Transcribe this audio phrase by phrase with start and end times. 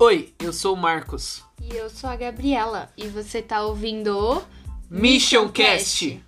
[0.00, 1.42] Oi, eu sou o Marcos.
[1.60, 2.88] E eu sou a Gabriela.
[2.96, 4.42] E você tá ouvindo o
[4.88, 6.22] Mission Cast.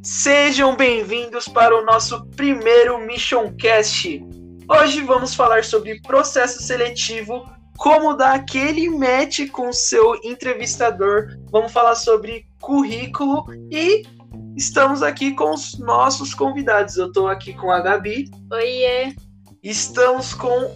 [0.00, 4.24] Sejam bem-vindos para o nosso primeiro Mission Cast.
[4.68, 11.36] Hoje vamos falar sobre processo seletivo, como dar aquele match com seu entrevistador.
[11.50, 14.04] Vamos falar sobre currículo e
[14.56, 16.96] estamos aqui com os nossos convidados.
[16.96, 18.30] Eu estou aqui com a Gabi.
[18.50, 19.14] Oiê!
[19.62, 20.74] Estamos com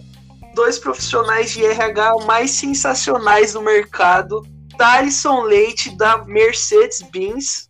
[0.55, 4.45] dois profissionais de RH mais sensacionais do mercado.
[4.77, 7.69] Thalisson Leite, da Mercedes-Benz.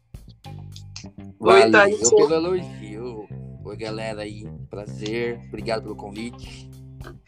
[1.40, 2.16] Oi, Thalisson.
[2.16, 3.28] pelo elogio.
[3.66, 4.46] Oi, galera aí.
[4.70, 5.40] Prazer.
[5.48, 6.70] Obrigado pelo convite.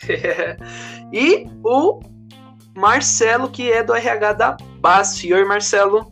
[1.11, 2.01] e o
[2.75, 5.33] Marcelo, que é do RH da BASF.
[5.33, 6.10] Oi, Marcelo.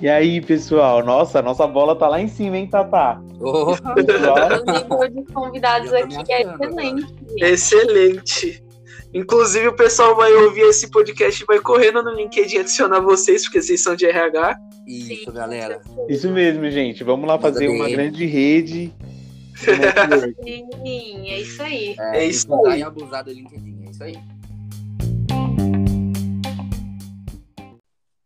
[0.00, 1.04] E aí, pessoal?
[1.04, 3.20] Nossa, a nossa bola tá lá em cima, hein, Tatá?
[3.40, 3.72] Oh.
[3.72, 7.14] o nível de convidados aqui é excelente.
[7.36, 8.64] Excelente.
[9.12, 13.60] Inclusive, o pessoal vai ouvir esse podcast e vai correndo no LinkedIn adicionar vocês, porque
[13.60, 14.56] vocês são de RH.
[14.86, 15.80] Isso, Sim, galera.
[16.08, 17.02] Isso mesmo, gente.
[17.02, 18.92] Vamos lá fazer uma grande rede.
[19.56, 21.96] Sim, é isso aí.
[21.98, 22.82] É, é isso aí.
[22.82, 24.18] abusar do LinkedIn, é isso aí.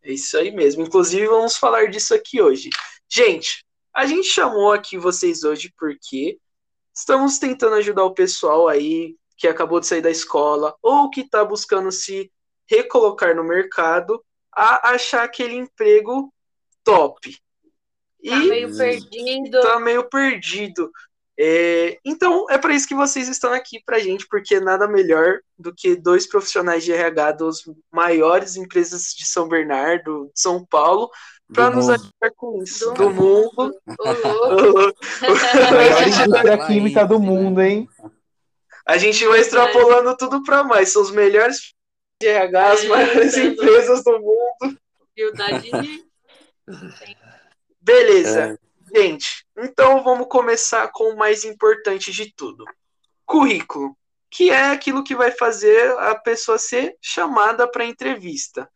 [0.03, 0.83] É isso aí mesmo.
[0.83, 2.71] Inclusive, vamos falar disso aqui hoje.
[3.09, 3.65] Gente,
[3.95, 6.39] a gente chamou aqui vocês hoje porque
[6.95, 11.45] estamos tentando ajudar o pessoal aí que acabou de sair da escola ou que está
[11.45, 12.31] buscando se
[12.67, 16.33] recolocar no mercado a achar aquele emprego
[16.85, 17.37] top.
[18.23, 19.61] E tá meio perdido.
[19.61, 20.91] Tá meio perdido.
[21.45, 25.75] É, então, é para isso que vocês estão aqui para gente, porque nada melhor do
[25.75, 27.57] que dois profissionais de RH das
[27.91, 31.11] maiores empresas de São Bernardo, de São Paulo,
[31.53, 32.93] para nos ajudar com isso.
[32.93, 33.77] Do, do mundo.
[33.89, 34.13] A
[35.75, 37.89] maior indústria química do mundo, hein?
[38.87, 40.93] A gente vai extrapolando tudo para mais.
[40.93, 41.75] São os melhores
[42.21, 44.79] de RH, as é, maiores é, empresas do mundo.
[45.19, 46.05] Humildade.
[47.83, 48.57] Beleza.
[48.95, 48.97] É.
[48.97, 52.65] Gente, então vamos começar com o mais importante de tudo.
[53.25, 53.97] Currículo,
[54.31, 58.71] que é aquilo que vai fazer a pessoa ser chamada para entrevista.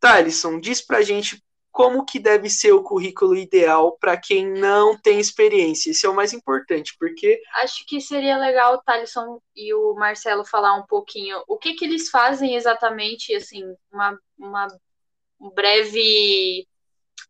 [0.00, 1.42] Thalisson, diz pra gente
[1.72, 5.90] como que deve ser o currículo ideal para quem não tem experiência.
[5.90, 7.42] Isso é o mais importante, porque...
[7.54, 11.84] Acho que seria legal o Thalisson e o Marcelo falar um pouquinho o que, que
[11.84, 14.68] eles fazem exatamente, assim, uma, uma
[15.40, 16.66] um breve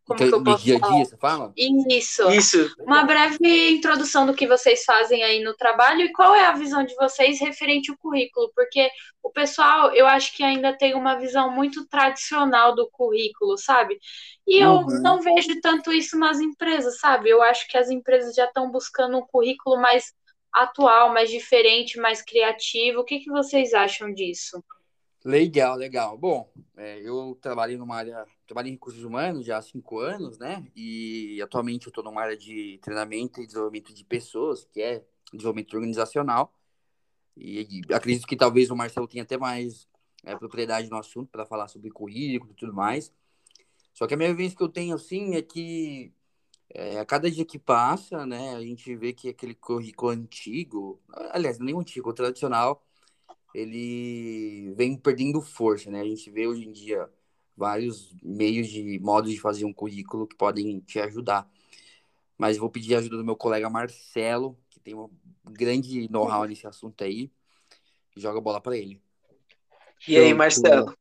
[0.05, 1.51] como que, que eu posso dia a dia, você fala?
[1.57, 2.29] Isso.
[2.29, 2.75] Isso.
[2.79, 6.85] Uma breve introdução do que vocês fazem aí no trabalho e qual é a visão
[6.85, 8.87] de vocês referente ao currículo, porque
[9.23, 13.97] o pessoal, eu acho que ainda tem uma visão muito tradicional do currículo, sabe?
[14.45, 15.01] E eu uhum.
[15.01, 17.29] não vejo tanto isso nas empresas, sabe?
[17.29, 20.13] Eu acho que as empresas já estão buscando um currículo mais
[20.53, 22.99] atual, mais diferente, mais criativo.
[22.99, 24.63] O que, que vocês acham disso?
[25.25, 26.15] Legal, legal.
[26.15, 30.65] Bom, é, eu trabalhei numa área, trabalho em recursos humanos já há cinco anos, né?
[30.75, 35.73] E atualmente eu estou numa área de treinamento e desenvolvimento de pessoas, que é desenvolvimento
[35.73, 36.53] organizacional.
[37.35, 39.87] E, e acredito que talvez o Marcelo tenha até mais
[40.23, 43.11] é, propriedade no assunto para falar sobre currículo e tudo mais.
[43.93, 46.13] Só que a minha vivência que eu tenho, assim, é que
[46.69, 51.01] é, a cada dia que passa, né, a gente vê que aquele currículo antigo,
[51.31, 52.85] aliás, nem antigo, o tradicional,
[53.53, 56.01] ele vem perdendo força, né?
[56.01, 57.09] A gente vê hoje em dia
[57.55, 61.49] vários meios de modos de fazer um currículo que podem te ajudar.
[62.37, 65.09] Mas vou pedir a ajuda do meu colega Marcelo, que tem um
[65.45, 67.31] grande know-how nesse assunto aí.
[68.15, 69.01] Joga a bola para ele.
[70.07, 70.93] E aí, Marcelo?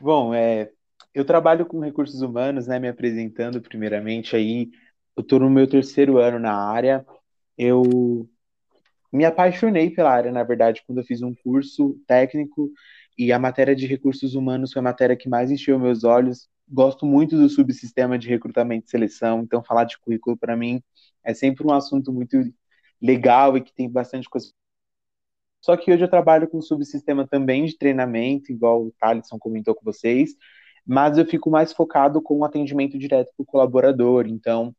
[0.00, 0.70] Bom, é,
[1.14, 2.78] eu trabalho com recursos humanos, né?
[2.78, 4.70] Me apresentando primeiramente aí.
[5.16, 7.04] Eu estou no meu terceiro ano na área.
[7.56, 8.28] Eu
[9.12, 12.70] me apaixonei pela área, na verdade, quando eu fiz um curso técnico
[13.18, 16.48] e a matéria de recursos humanos foi a matéria que mais encheu meus olhos.
[16.68, 20.82] Gosto muito do subsistema de recrutamento e seleção, então falar de currículo para mim
[21.24, 22.36] é sempre um assunto muito
[23.02, 24.52] legal e que tem bastante coisa.
[25.60, 29.84] Só que hoje eu trabalho com subsistema também de treinamento, igual o Thaleson comentou com
[29.84, 30.34] vocês,
[30.86, 34.26] mas eu fico mais focado com o atendimento direto para o colaborador.
[34.26, 34.74] Então,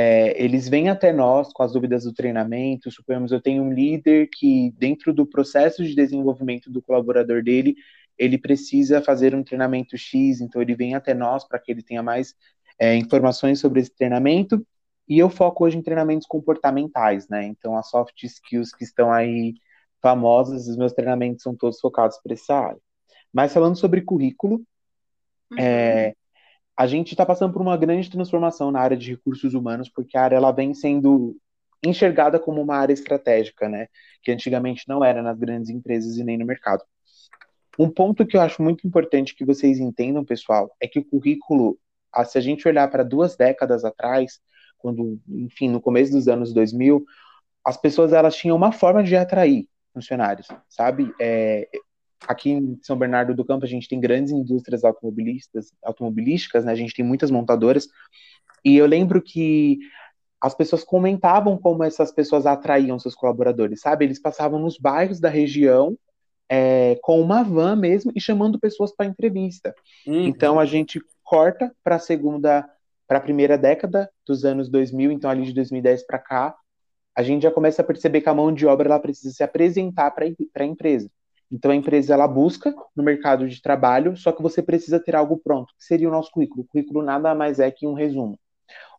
[0.00, 2.88] é, eles vêm até nós com as dúvidas do treinamento.
[2.88, 7.74] Suponhamos, eu tenho um líder que, dentro do processo de desenvolvimento do colaborador dele,
[8.16, 12.00] ele precisa fazer um treinamento X, então ele vem até nós para que ele tenha
[12.00, 12.32] mais
[12.78, 14.64] é, informações sobre esse treinamento.
[15.08, 17.44] E eu foco hoje em treinamentos comportamentais, né?
[17.46, 19.54] Então, as soft skills que estão aí
[20.00, 22.80] famosas, os meus treinamentos são todos focados para essa área.
[23.32, 24.62] Mas falando sobre currículo,
[25.50, 25.58] uhum.
[25.58, 26.14] é,
[26.78, 30.22] a gente está passando por uma grande transformação na área de recursos humanos, porque a
[30.22, 31.36] área ela vem sendo
[31.84, 33.88] enxergada como uma área estratégica, né?
[34.22, 36.84] Que antigamente não era nas grandes empresas e nem no mercado.
[37.76, 41.76] Um ponto que eu acho muito importante que vocês entendam, pessoal, é que o currículo,
[42.24, 44.38] se a gente olhar para duas décadas atrás,
[44.78, 47.04] quando, enfim, no começo dos anos 2000,
[47.64, 51.12] as pessoas elas tinham uma forma de atrair funcionários, sabe?
[51.20, 51.68] É,
[52.26, 56.72] aqui em São Bernardo do Campo a gente tem grandes indústrias automobilistas, automobilísticas, né?
[56.72, 57.88] A gente tem muitas montadoras
[58.64, 59.78] e eu lembro que
[60.40, 64.04] as pessoas comentavam como essas pessoas atraíam seus colaboradores, sabe?
[64.04, 65.96] Eles passavam nos bairros da região
[66.48, 69.74] é, com uma van mesmo e chamando pessoas para entrevista.
[70.06, 70.26] Uhum.
[70.26, 72.68] Então a gente corta para a segunda,
[73.06, 76.56] para a primeira década dos anos 2000, então ali de 2010 para cá,
[77.14, 80.12] a gente já começa a perceber que a mão de obra ela precisa se apresentar
[80.12, 81.10] para a empresa.
[81.50, 85.38] Então a empresa ela busca no mercado de trabalho, só que você precisa ter algo
[85.38, 86.62] pronto, que seria o nosso currículo.
[86.62, 88.38] O currículo nada mais é que um resumo.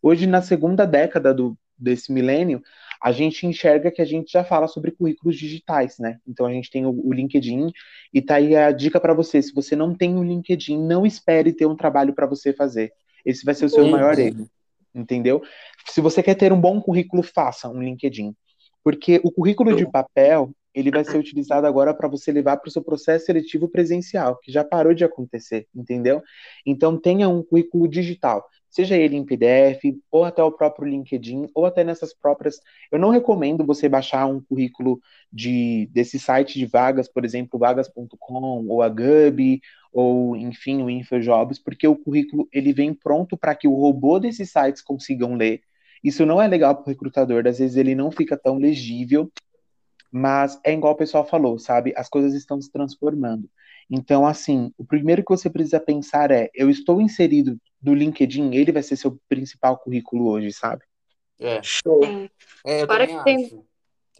[0.01, 2.61] Hoje, na segunda década do, desse milênio,
[3.01, 6.19] a gente enxerga que a gente já fala sobre currículos digitais, né?
[6.27, 7.71] Então a gente tem o, o LinkedIn
[8.13, 11.53] e tá aí a dica para você, se você não tem o LinkedIn, não espere
[11.53, 12.91] ter um trabalho para você fazer.
[13.25, 13.91] Esse vai ser o seu Sim.
[13.91, 14.49] maior erro,
[14.93, 15.41] entendeu?
[15.87, 18.35] Se você quer ter um bom currículo, faça um LinkedIn.
[18.83, 22.71] Porque o currículo de papel, ele vai ser utilizado agora para você levar para o
[22.71, 26.21] seu processo seletivo presencial, que já parou de acontecer, entendeu?
[26.65, 31.65] Então tenha um currículo digital seja ele em PDF, ou até o próprio LinkedIn, ou
[31.65, 32.59] até nessas próprias.
[32.91, 35.01] Eu não recomendo você baixar um currículo
[35.31, 39.61] de desse site de vagas, por exemplo, vagas.com, ou a Gub,
[39.91, 44.51] ou enfim, o InfoJobs, porque o currículo ele vem pronto para que o robô desses
[44.51, 45.61] sites consigam ler.
[46.03, 49.29] Isso não é legal para o recrutador, às vezes ele não fica tão legível,
[50.11, 51.93] mas é igual o pessoal falou, sabe?
[51.95, 53.49] As coisas estão se transformando.
[53.89, 58.71] Então, assim, o primeiro que você precisa pensar é: eu estou inserido no LinkedIn, ele
[58.71, 60.83] vai ser seu principal currículo hoje, sabe?
[61.39, 61.61] É.
[61.63, 62.01] Show.
[62.65, 63.65] É, fora, que tem,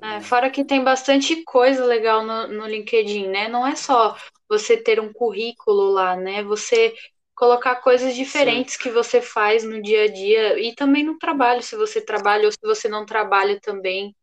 [0.01, 3.47] é, fora que tem bastante coisa legal no, no LinkedIn, né?
[3.47, 4.15] Não é só
[4.47, 6.44] você ter um currículo lá, né?
[6.44, 6.95] Você
[7.36, 8.83] colocar coisas diferentes Sim.
[8.83, 12.51] que você faz no dia a dia e também no trabalho, se você trabalha ou
[12.51, 14.15] se você não trabalha também.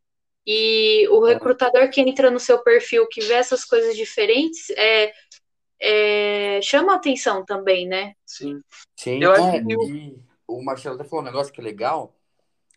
[0.46, 1.34] E o é.
[1.34, 5.12] recrutador que entra no seu perfil, que vê essas coisas diferentes, é,
[5.80, 8.14] é, chama atenção também, né?
[8.24, 8.60] Sim.
[8.96, 10.16] Sim, eu acho que
[10.46, 12.16] o Marcelo até falou um negócio que é legal,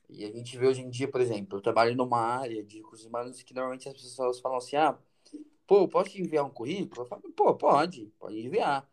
[0.09, 3.05] e a gente vê hoje em dia, por exemplo, eu trabalho numa área de recursos
[3.05, 4.97] humanos que normalmente as pessoas falam assim, ah,
[5.67, 7.03] pô, posso te enviar um currículo?
[7.03, 8.89] Eu falo, pô, pode, pode enviar.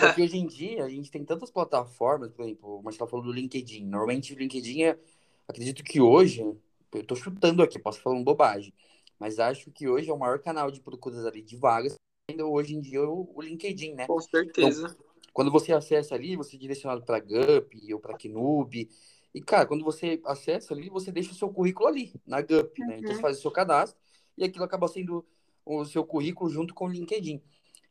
[0.00, 3.32] Porque hoje em dia a gente tem tantas plataformas, por exemplo, o Marcelo falou do
[3.32, 3.84] LinkedIn.
[3.84, 4.98] Normalmente o LinkedIn é,
[5.48, 6.56] acredito que hoje,
[6.92, 8.72] eu tô chutando aqui, posso falar uma bobagem,
[9.18, 11.94] mas acho que hoje é o maior canal de procuras ali de vagas
[12.28, 14.06] ainda hoje em dia o, o LinkedIn, né?
[14.06, 14.86] Com certeza.
[14.86, 18.88] Então, quando você acessa ali, você é direcionado para Gup ou para Knub.
[19.34, 22.98] E, cara, quando você acessa ali, você deixa o seu currículo ali, na Gup, né?
[22.98, 23.20] Então, você uhum.
[23.20, 23.98] faz o seu cadastro
[24.36, 25.24] e aquilo acaba sendo
[25.64, 27.42] o seu currículo junto com o LinkedIn.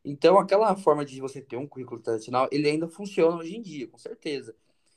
[0.04, 3.88] Então, aquela forma de você ter um currículo tradicional, ele ainda funciona hoje em dia,
[3.88, 4.54] com certeza.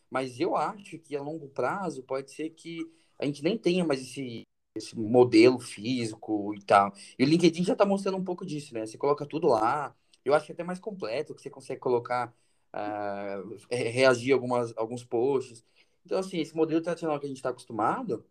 [0.10, 2.80] Mas eu acho que a longo prazo pode ser que
[3.19, 4.44] a gente nem tenha mais esse,
[4.75, 6.94] esse modelo físico e tal.
[7.17, 8.85] E o LinkedIn já está mostrando um pouco disso, né?
[8.85, 9.95] Você coloca tudo lá.
[10.23, 12.34] Eu acho que é até mais completo, que você consegue colocar,
[12.74, 15.63] uh, reagir algumas, alguns posts.
[16.05, 18.25] Então, assim, esse modelo tradicional que a gente está acostumado,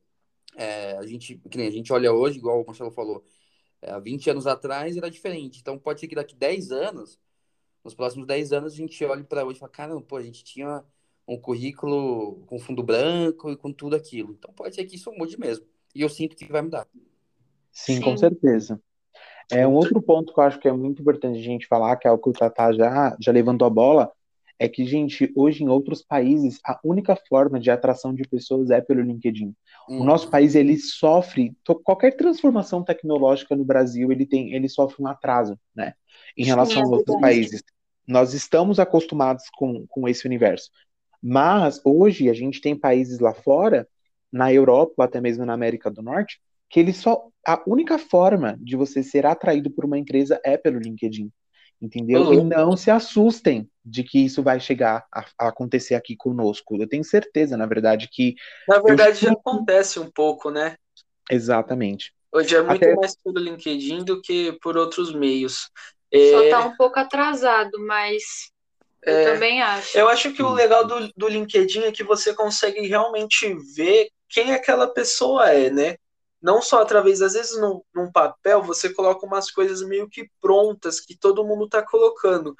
[0.56, 3.24] é, a gente, que nem a gente olha hoje, igual o Marcelo falou,
[3.82, 5.60] é, há 20 anos atrás era diferente.
[5.60, 7.18] Então, pode ser que daqui 10 anos,
[7.84, 10.44] nos próximos 10 anos, a gente olhe para hoje e fale, caramba, pô, a gente
[10.44, 10.84] tinha
[11.26, 14.36] um currículo com fundo branco e com tudo aquilo.
[14.38, 15.66] Então, pode ser que isso mude mesmo.
[15.94, 16.86] E eu sinto que vai mudar.
[17.72, 18.00] Sim, Sim.
[18.02, 18.80] com certeza.
[19.50, 22.08] É um outro ponto que eu acho que é muito importante a gente falar, que
[22.08, 24.12] é o que o Tatá já, já levantou a bola,
[24.58, 28.80] é que, gente, hoje em outros países, a única forma de atração de pessoas é
[28.80, 29.54] pelo LinkedIn.
[29.88, 30.00] Hum.
[30.00, 35.06] O nosso país, ele sofre, qualquer transformação tecnológica no Brasil, ele tem, ele sofre um
[35.06, 35.94] atraso, né,
[36.36, 37.62] em relação Sim, é a outros países.
[38.06, 40.70] Nós estamos acostumados com, com esse universo.
[41.26, 43.88] Mas, hoje, a gente tem países lá fora
[44.30, 46.38] na Europa, ou até mesmo na América do Norte,
[46.68, 50.78] que ele só a única forma de você ser atraído por uma empresa é pelo
[50.78, 51.30] LinkedIn,
[51.80, 52.24] entendeu?
[52.24, 52.34] Uhum.
[52.34, 56.76] E não se assustem de que isso vai chegar a, a, acontecer aqui conosco.
[56.76, 58.34] Eu tenho certeza, na verdade, que
[58.68, 60.76] na verdade já acontece um pouco, né?
[61.30, 62.12] Exatamente.
[62.30, 62.94] Hoje é muito até...
[62.96, 65.70] mais pelo LinkedIn do que por outros meios.
[66.12, 66.64] Só está é...
[66.64, 68.52] um pouco atrasado, mas
[69.06, 69.32] eu é...
[69.32, 69.96] também acho.
[69.96, 74.52] Eu acho que o legal do, do LinkedIn é que você consegue realmente ver quem
[74.52, 75.96] aquela pessoa é, né?
[76.40, 81.00] Não só através, às vezes, num, num papel, você coloca umas coisas meio que prontas
[81.00, 82.54] que todo mundo está colocando.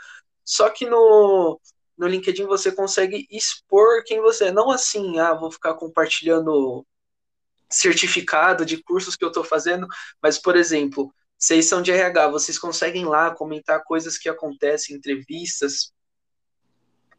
[0.45, 1.61] Só que no,
[1.97, 4.53] no LinkedIn você consegue expor quem você é.
[4.53, 6.87] Não assim, ah, vou ficar compartilhando
[7.71, 9.87] certificado de cursos que eu estou fazendo,
[10.23, 15.93] mas, por exemplo, vocês são de RH, vocês conseguem lá comentar coisas que acontecem, entrevistas,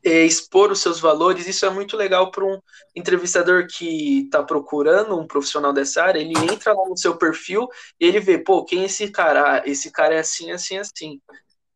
[0.09, 2.59] expor os seus valores, isso é muito legal para um
[2.95, 7.67] entrevistador que está procurando um profissional dessa área, ele entra lá no seu perfil
[8.00, 9.55] e ele vê, pô, quem é esse cara?
[9.55, 11.19] Ah, esse cara é assim, assim, assim.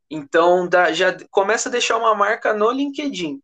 [0.10, 3.42] Então dá, já começa a deixar uma marca no LinkedIn.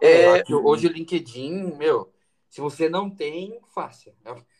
[0.00, 0.44] É, é...
[0.48, 2.12] Hoje o LinkedIn, meu,
[2.48, 4.12] se você não tem, faça.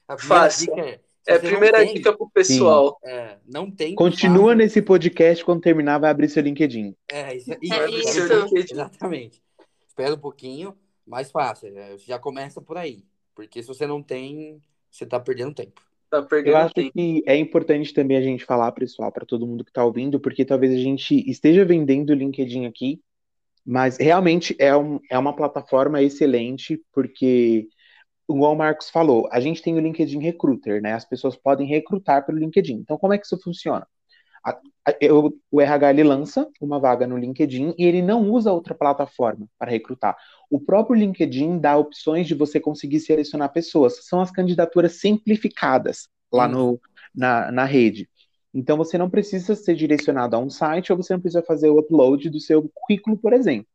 [0.06, 1.00] A primeira dica é.
[1.28, 2.98] É a primeira dica pro pessoal.
[3.04, 3.94] É, não tem.
[3.94, 6.96] Continua nesse podcast quando terminar, vai abrir seu LinkedIn.
[7.12, 8.56] É, isso, isso, é isso.
[8.56, 9.42] Exatamente.
[9.86, 10.74] Espera um pouquinho,
[11.06, 11.76] mais fácil.
[11.76, 13.04] É, já começa por aí.
[13.34, 14.58] Porque se você não tem,
[14.90, 15.82] você tá perdendo tempo.
[16.10, 16.92] Tá perdendo Eu acho tempo.
[16.94, 20.46] que é importante também a gente falar, pessoal, para todo mundo que tá ouvindo, porque
[20.46, 23.02] talvez a gente esteja vendendo o LinkedIn aqui,
[23.66, 27.68] mas realmente é, um, é uma plataforma excelente, porque
[28.28, 30.92] igual o Marcos falou, a gente tem o LinkedIn Recruiter, né?
[30.92, 32.74] As pessoas podem recrutar pelo LinkedIn.
[32.74, 33.86] Então, como é que isso funciona?
[34.44, 34.50] A,
[34.86, 38.74] a, eu, o RH ele lança uma vaga no LinkedIn e ele não usa outra
[38.74, 40.16] plataforma para recrutar.
[40.50, 44.06] O próprio LinkedIn dá opções de você conseguir selecionar pessoas.
[44.06, 46.80] São as candidaturas simplificadas lá no,
[47.14, 48.08] na, na rede.
[48.52, 51.78] Então você não precisa ser direcionado a um site ou você não precisa fazer o
[51.78, 53.68] upload do seu currículo, por exemplo.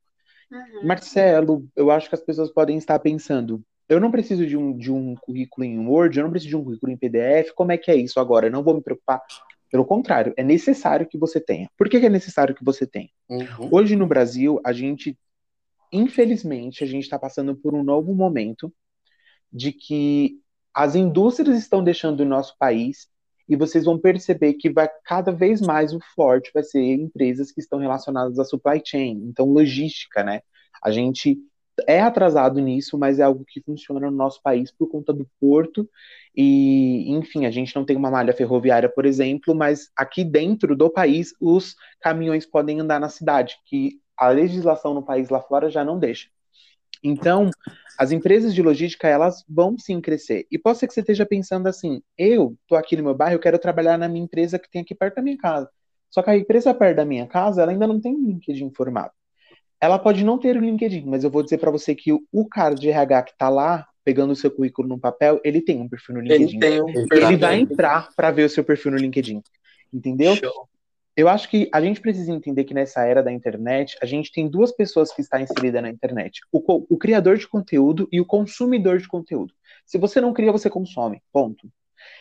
[0.51, 0.87] Uhum.
[0.87, 4.91] Marcelo, eu acho que as pessoas podem estar pensando, eu não preciso de um, de
[4.91, 7.91] um currículo em Word, eu não preciso de um currículo em PDF, como é que
[7.91, 8.47] é isso agora?
[8.47, 9.21] Eu não vou me preocupar.
[9.69, 11.69] Pelo contrário, é necessário que você tenha.
[11.77, 13.09] Por que, que é necessário que você tenha?
[13.29, 13.69] Uhum.
[13.71, 15.17] Hoje no Brasil, a gente,
[15.91, 18.71] infelizmente, a gente está passando por um novo momento
[19.51, 20.39] de que
[20.73, 23.07] as indústrias estão deixando o nosso país
[23.47, 27.59] e vocês vão perceber que vai cada vez mais o forte vai ser empresas que
[27.59, 30.41] estão relacionadas à supply chain, então logística, né?
[30.81, 31.39] A gente
[31.87, 35.89] é atrasado nisso, mas é algo que funciona no nosso país por conta do porto.
[36.35, 40.89] E, enfim, a gente não tem uma malha ferroviária, por exemplo, mas aqui dentro do
[40.89, 45.83] país os caminhões podem andar na cidade, que a legislação no país lá fora já
[45.83, 46.29] não deixa.
[47.03, 47.49] Então,
[47.99, 50.47] as empresas de logística, elas vão sim crescer.
[50.49, 53.39] E pode ser que você esteja pensando assim: eu tô aqui no meu bairro, eu
[53.39, 55.69] quero trabalhar na minha empresa que tem aqui perto da minha casa.
[56.09, 59.11] Só que a empresa perto da minha casa, ela ainda não tem um LinkedIn formado.
[59.83, 62.73] Ela pode não ter o LinkedIn, mas eu vou dizer para você que o, cara
[62.73, 66.15] de RH que está lá pegando o seu currículo no papel, ele tem um perfil
[66.15, 66.57] no LinkedIn.
[66.63, 69.41] Ele, um ele vai entrar para ver o seu perfil no LinkedIn.
[69.93, 70.37] Entendeu?
[70.37, 70.69] Show.
[71.17, 74.47] Eu acho que a gente precisa entender que nessa era da internet, a gente tem
[74.47, 78.99] duas pessoas que estão inseridas na internet: o, o criador de conteúdo e o consumidor
[78.99, 79.53] de conteúdo.
[79.85, 81.21] Se você não cria, você consome.
[81.29, 81.69] Ponto.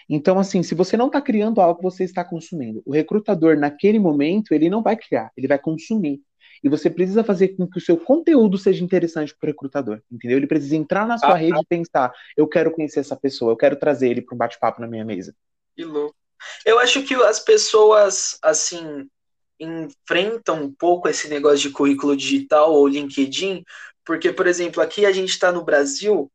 [0.09, 2.83] Então, assim, se você não está criando algo, você está consumindo.
[2.85, 6.21] O recrutador, naquele momento, ele não vai criar, ele vai consumir.
[6.63, 10.37] E você precisa fazer com que o seu conteúdo seja interessante para o recrutador, entendeu?
[10.37, 11.61] Ele precisa entrar na sua ah, rede ah.
[11.63, 14.87] e pensar: eu quero conhecer essa pessoa, eu quero trazer ele para um bate-papo na
[14.87, 15.35] minha mesa.
[15.77, 16.15] Que louco.
[16.65, 19.09] Eu acho que as pessoas, assim,
[19.59, 23.65] enfrentam um pouco esse negócio de currículo digital ou LinkedIn,
[24.05, 26.31] porque, por exemplo, aqui a gente está no Brasil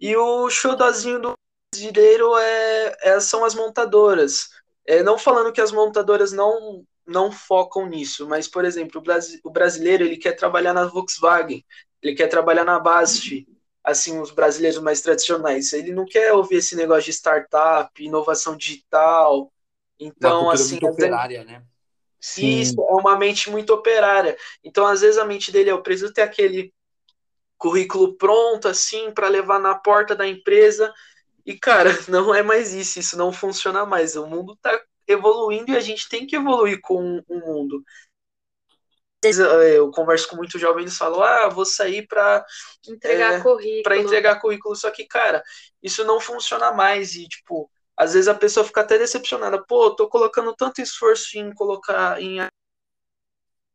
[0.00, 1.34] e o showzinho do
[1.74, 4.48] brasileiro é, é, são as montadoras.
[4.86, 9.02] É, não falando que as montadoras não não focam nisso, mas, por exemplo,
[9.42, 11.64] o brasileiro ele quer trabalhar na Volkswagen,
[12.02, 13.46] ele quer trabalhar na BASF,
[13.82, 15.72] assim, os brasileiros mais tradicionais.
[15.72, 19.50] Ele não quer ouvir esse negócio de startup, inovação digital.
[19.98, 20.78] Então, assim.
[20.80, 21.62] Muito operária, né?
[22.36, 24.36] Isso, é uma mente muito operária.
[24.62, 26.72] Então, às vezes, a mente dele é: eu preciso ter aquele
[27.56, 30.92] currículo pronto, assim, para levar na porta da empresa.
[31.46, 34.14] E, cara, não é mais isso, isso não funciona mais.
[34.16, 37.82] O mundo está evoluindo e a gente tem que evoluir com o mundo.
[39.74, 42.44] Eu converso com muitos jovens, eles falam: Ah, vou sair para
[42.86, 43.82] entregar é, currículo.
[43.82, 44.76] Para entregar currículo.
[44.76, 45.42] Só que, cara,
[45.82, 47.14] isso não funciona mais.
[47.14, 49.64] E, tipo, às vezes a pessoa fica até decepcionada.
[49.66, 52.38] Pô, tô colocando tanto esforço em colocar em.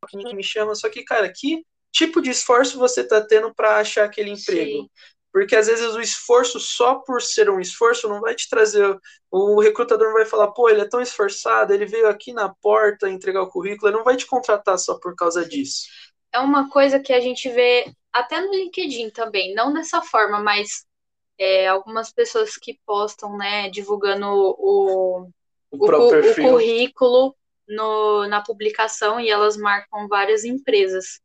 [0.08, 0.74] que me chama.
[0.74, 1.62] Só que, cara, que
[1.92, 4.82] tipo de esforço você tá tendo para achar aquele emprego?
[4.82, 4.90] Sim.
[5.34, 8.96] Porque às vezes o esforço, só por ser um esforço, não vai te trazer.
[9.28, 13.10] O recrutador não vai falar, pô, ele é tão esforçado, ele veio aqui na porta
[13.10, 15.88] entregar o currículo, ele não vai te contratar só por causa disso.
[16.32, 20.86] É uma coisa que a gente vê até no LinkedIn também, não dessa forma, mas
[21.36, 25.30] é, algumas pessoas que postam, né, divulgando o, o,
[25.72, 27.34] o, o currículo
[27.66, 31.20] no, na publicação e elas marcam várias empresas.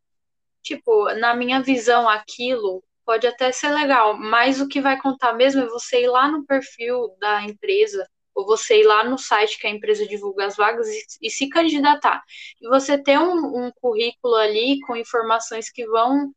[0.64, 5.64] Tipo, na minha visão, aquilo pode até ser legal, mas o que vai contar mesmo
[5.64, 9.66] é você ir lá no perfil da empresa ou você ir lá no site que
[9.66, 12.22] a empresa divulga as vagas e, e se candidatar.
[12.62, 16.32] E você ter um, um, currículo ali com informações que vão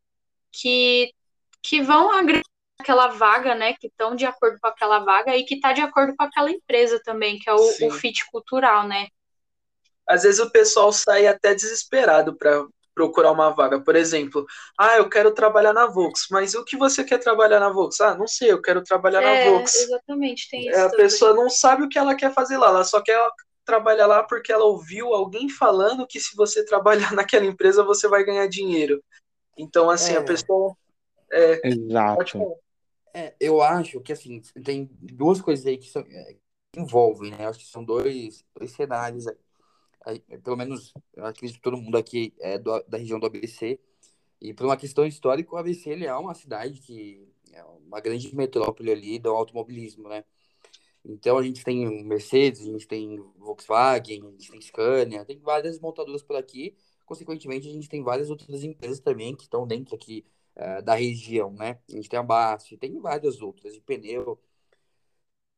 [0.51, 1.13] que,
[1.61, 2.41] que vão agregar
[2.79, 3.75] aquela vaga, né?
[3.79, 6.99] Que estão de acordo com aquela vaga e que está de acordo com aquela empresa
[7.05, 9.09] também, que é o, o fit cultural, né?
[10.09, 13.79] Às vezes o pessoal sai até desesperado para procurar uma vaga.
[13.79, 14.45] Por exemplo,
[14.77, 17.99] ah, eu quero trabalhar na Vox, mas o que você quer trabalhar na Vox?
[18.01, 19.75] Ah, não sei, eu quero trabalhar é, na Vox.
[19.75, 20.79] Exatamente, tem é, isso.
[20.79, 20.97] A também.
[20.97, 23.19] pessoa não sabe o que ela quer fazer lá, ela só quer
[23.65, 28.23] trabalhar lá porque ela ouviu alguém falando que se você trabalhar naquela empresa você vai
[28.23, 29.03] ganhar dinheiro.
[29.57, 30.17] Então, assim, é.
[30.17, 30.75] a pessoa.
[31.31, 32.57] É, Exato.
[33.15, 37.45] É, eu acho que assim, tem duas coisas aí que, são, é, que envolvem, né?
[37.45, 39.35] Eu acho que são dois, dois cenários aí
[40.43, 43.79] pelo menos eu acredito que todo mundo aqui é do, da região do ABC,
[44.41, 48.35] e por uma questão histórica, o ABC ele é uma cidade que é uma grande
[48.35, 50.25] metrópole ali do automobilismo, né?
[51.05, 55.79] Então a gente tem Mercedes, a gente tem Volkswagen, a gente tem Scania, tem várias
[55.79, 56.75] montadoras por aqui.
[57.05, 61.51] Consequentemente, a gente tem várias outras empresas também que estão dentro aqui uh, da região,
[61.51, 61.79] né?
[61.89, 64.39] A gente tem a Basf, tem várias outras de pneu,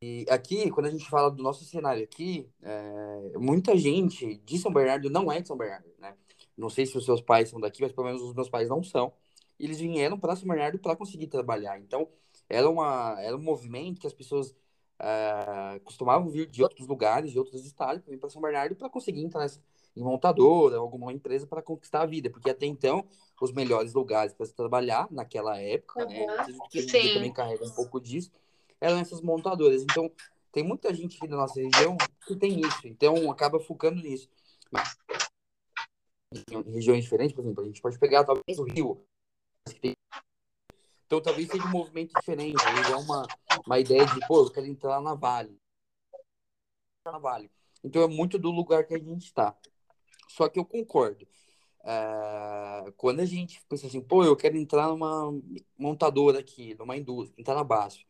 [0.02, 4.72] e aqui, quando a gente fala do nosso cenário aqui, é, muita gente de São
[4.72, 6.16] Bernardo não é de São Bernardo, né?
[6.58, 8.84] Não sei se os seus pais são daqui, mas pelo menos os meus pais não
[8.84, 9.14] são.
[9.60, 11.80] Eles vieram para São Bernardo para conseguir trabalhar.
[11.80, 12.08] Então,
[12.50, 14.54] era, uma, era um movimento que as pessoas
[15.00, 18.90] é, costumavam vir de outros lugares, de outros estados, para vir para São Bernardo para
[18.90, 19.48] conseguir entrar
[19.96, 23.06] em montadora, alguma empresa para conquistar a vida, porque até então
[23.42, 26.10] os melhores lugares para se trabalhar naquela época, uhum.
[26.10, 26.46] né?
[27.14, 28.30] Também carrega um pouco disso
[28.80, 29.82] eram essas montadoras.
[29.82, 30.12] Então,
[30.52, 34.30] tem muita gente aqui da nossa região que tem isso, então acaba focando nisso.
[36.50, 39.06] Em regiões diferentes, por exemplo, a gente pode pegar talvez o Rio,
[41.06, 43.28] então talvez seja um movimento diferente, talvez é uma,
[43.66, 45.60] uma ideia de, pô, eu quero entrar na Vale.
[47.06, 47.52] Na Vale.
[47.84, 49.56] Então é muito do lugar que a gente está.
[50.30, 51.28] Só que eu concordo.
[51.84, 55.32] É, quando a gente pensa assim, pô, eu quero entrar numa
[55.78, 58.05] montadora aqui, numa indústria, entrar na base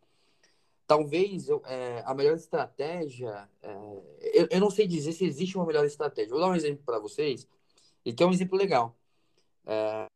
[0.88, 3.50] talvez eu, é, a melhor estratégia.
[3.62, 3.74] É,
[4.34, 6.32] eu, eu, não sei dizer se existe uma melhor estratégia.
[6.32, 7.48] Vou dar um exemplo para vocês,
[8.04, 8.98] e que é um exemplo legal.
[9.66, 10.08] É,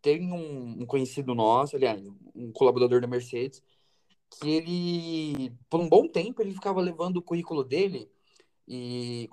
[0.00, 2.02] tem um, um, conhecido nosso, aliás,
[2.34, 3.62] um colaborador da Mercedes,
[4.30, 8.10] que ele, por um bom tempo, ele ficava levando o currículo dele
[8.66, 9.28] e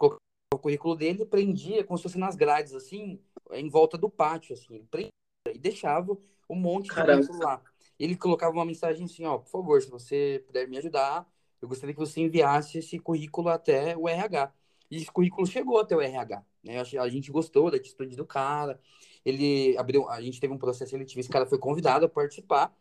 [0.54, 3.20] o currículo dele prendia como se fosse nas grades, assim,
[3.52, 5.12] em volta do pátio, assim, prendia,
[5.54, 6.18] e deixava
[6.50, 7.26] um monte de Caramba.
[7.26, 7.64] currículo lá
[8.04, 11.28] ele colocava uma mensagem assim, ó, por favor, se você puder me ajudar,
[11.62, 14.52] eu gostaria que você enviasse esse currículo até o RH.
[14.90, 16.80] E esse currículo chegou até o RH, né?
[16.80, 18.80] A gente gostou da atitude do cara.
[19.24, 22.76] Ele abriu, a gente teve um processo seletivo, esse cara foi convidado a participar.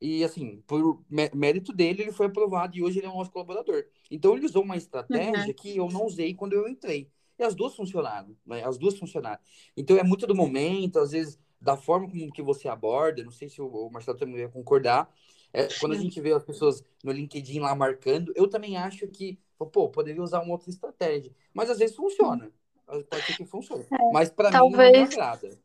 [0.00, 3.84] E assim, por mérito dele, ele foi aprovado e hoje ele é um nosso colaborador.
[4.10, 5.54] Então ele usou uma estratégia uhum.
[5.54, 7.10] que eu não usei quando eu entrei.
[7.38, 8.64] E as duas funcionaram, né?
[8.64, 9.40] As duas funcionaram.
[9.76, 13.48] Então é muito do momento, às vezes da forma como que você aborda, não sei
[13.48, 15.10] se o Marcelo também vai concordar,
[15.50, 19.38] é, quando a gente vê as pessoas no LinkedIn lá marcando, eu também acho que,
[19.72, 21.32] pô, poderia usar uma outra estratégia.
[21.54, 22.50] Mas às vezes funciona.
[22.86, 23.84] Pode ser que funcione.
[23.84, 24.92] É, mas para talvez...
[24.92, 25.58] mim não agrada.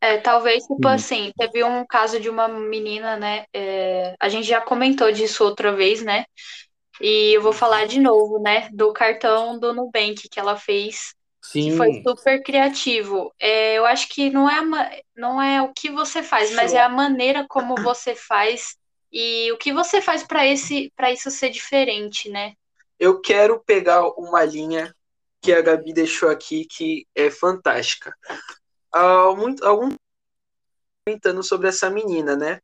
[0.00, 3.44] É, talvez, tipo assim, teve um caso de uma menina, né?
[3.52, 6.24] É, a gente já comentou disso outra vez, né?
[7.00, 8.70] E eu vou falar de novo, né?
[8.72, 11.15] Do cartão do Nubank que ela fez
[11.46, 11.70] Sim.
[11.70, 13.32] que foi super criativo.
[13.38, 16.88] É, eu acho que não é, não é o que você faz, mas é a
[16.88, 18.76] maneira como você faz
[19.12, 22.54] e o que você faz para esse para isso ser diferente, né?
[22.98, 24.92] Eu quero pegar uma linha
[25.40, 28.12] que a Gabi deixou aqui que é fantástica.
[28.90, 29.90] Há muito, algum
[31.06, 32.58] comentando sobre essa menina, né?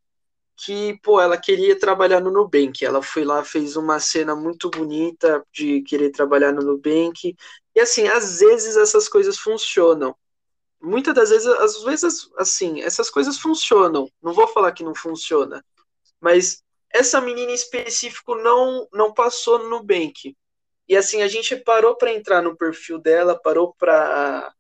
[0.65, 2.85] que, pô, ela queria trabalhar no Nubank.
[2.85, 7.35] Ela foi lá, fez uma cena muito bonita de querer trabalhar no Nubank.
[7.75, 10.15] E assim, às vezes essas coisas funcionam.
[10.81, 14.11] Muitas das vezes, às vezes, assim, essas coisas funcionam.
[14.23, 15.65] Não vou falar que não funciona.
[16.21, 20.37] Mas essa menina em específico não, não passou no Nubank.
[20.89, 24.53] E assim, a gente parou para entrar no perfil dela, parou para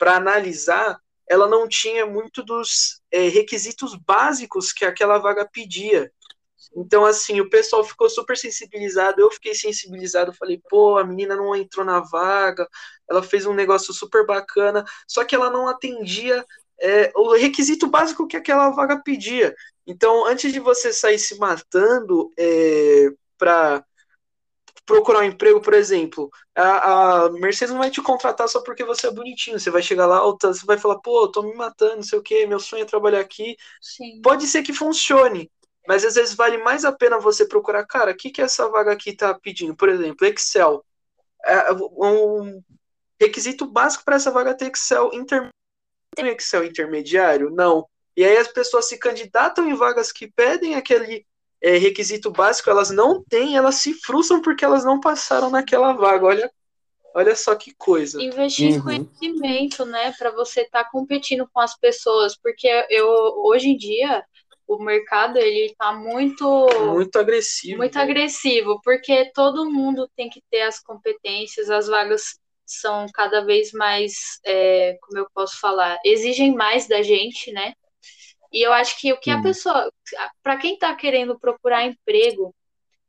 [0.00, 6.10] analisar ela não tinha muito dos é, requisitos básicos que aquela vaga pedia.
[6.76, 11.56] Então, assim, o pessoal ficou super sensibilizado, eu fiquei sensibilizado, falei, pô, a menina não
[11.56, 12.68] entrou na vaga,
[13.08, 16.44] ela fez um negócio super bacana, só que ela não atendia
[16.80, 19.54] é, o requisito básico que aquela vaga pedia.
[19.86, 23.08] Então, antes de você sair se matando é,
[23.38, 23.82] para
[24.84, 29.08] procurar um emprego, por exemplo, a, a, Mercedes não vai te contratar só porque você
[29.08, 29.58] é bonitinho.
[29.58, 32.46] Você vai chegar lá, você vai falar, pô, tô me matando, não sei o que,
[32.46, 33.56] meu sonho é trabalhar aqui.
[33.80, 34.20] Sim.
[34.22, 35.50] Pode ser que funcione.
[35.86, 38.92] Mas às vezes vale mais a pena você procurar, cara, o que, que essa vaga
[38.92, 39.76] aqui está pedindo?
[39.76, 40.84] Por exemplo, Excel.
[41.44, 42.62] É, um
[43.20, 45.50] requisito básico para essa vaga é ter Excel intermediário.
[46.14, 47.50] Tem Excel intermediário?
[47.50, 47.86] Não.
[48.16, 51.26] E aí as pessoas se candidatam em vagas que pedem aquele
[51.60, 56.26] é, requisito básico, elas não têm, elas se frustram porque elas não passaram naquela vaga.
[56.26, 56.50] Olha,
[57.14, 58.22] olha só que coisa.
[58.22, 58.82] Investir em uhum.
[58.82, 63.06] conhecimento, né, para você estar tá competindo com as pessoas, porque eu
[63.44, 64.24] hoje em dia
[64.66, 68.02] o mercado ele está muito muito agressivo muito né?
[68.02, 74.40] agressivo porque todo mundo tem que ter as competências as vagas são cada vez mais
[74.44, 77.74] é, como eu posso falar exigem mais da gente né
[78.52, 79.90] e eu acho que o que a pessoa
[80.42, 82.54] para quem está querendo procurar emprego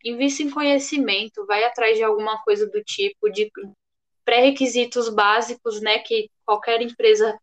[0.06, 3.52] invista em conhecimento vai atrás de alguma coisa do tipo de
[4.24, 7.36] pré-requisitos básicos né que qualquer empresa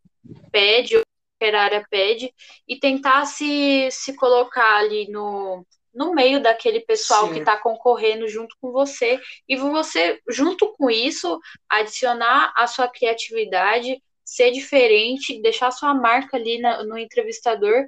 [0.53, 1.03] pede
[1.52, 2.33] área pede,
[2.66, 7.35] e tentar se, se colocar ali no, no meio daquele pessoal Sim.
[7.35, 14.00] que está concorrendo junto com você, e você, junto com isso, adicionar a sua criatividade,
[14.24, 17.85] ser diferente, deixar sua marca ali na, no entrevistador,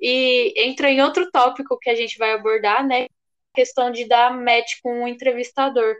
[0.00, 3.06] e entra em outro tópico que a gente vai abordar, né?
[3.54, 5.96] Questão de dar match com o entrevistador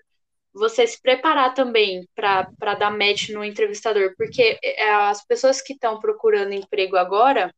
[0.52, 6.00] você se preparar também para dar match no entrevistador, porque é, as pessoas que estão
[6.00, 7.54] procurando emprego agora,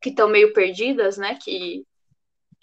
[0.00, 1.84] que estão meio perdidas, né, que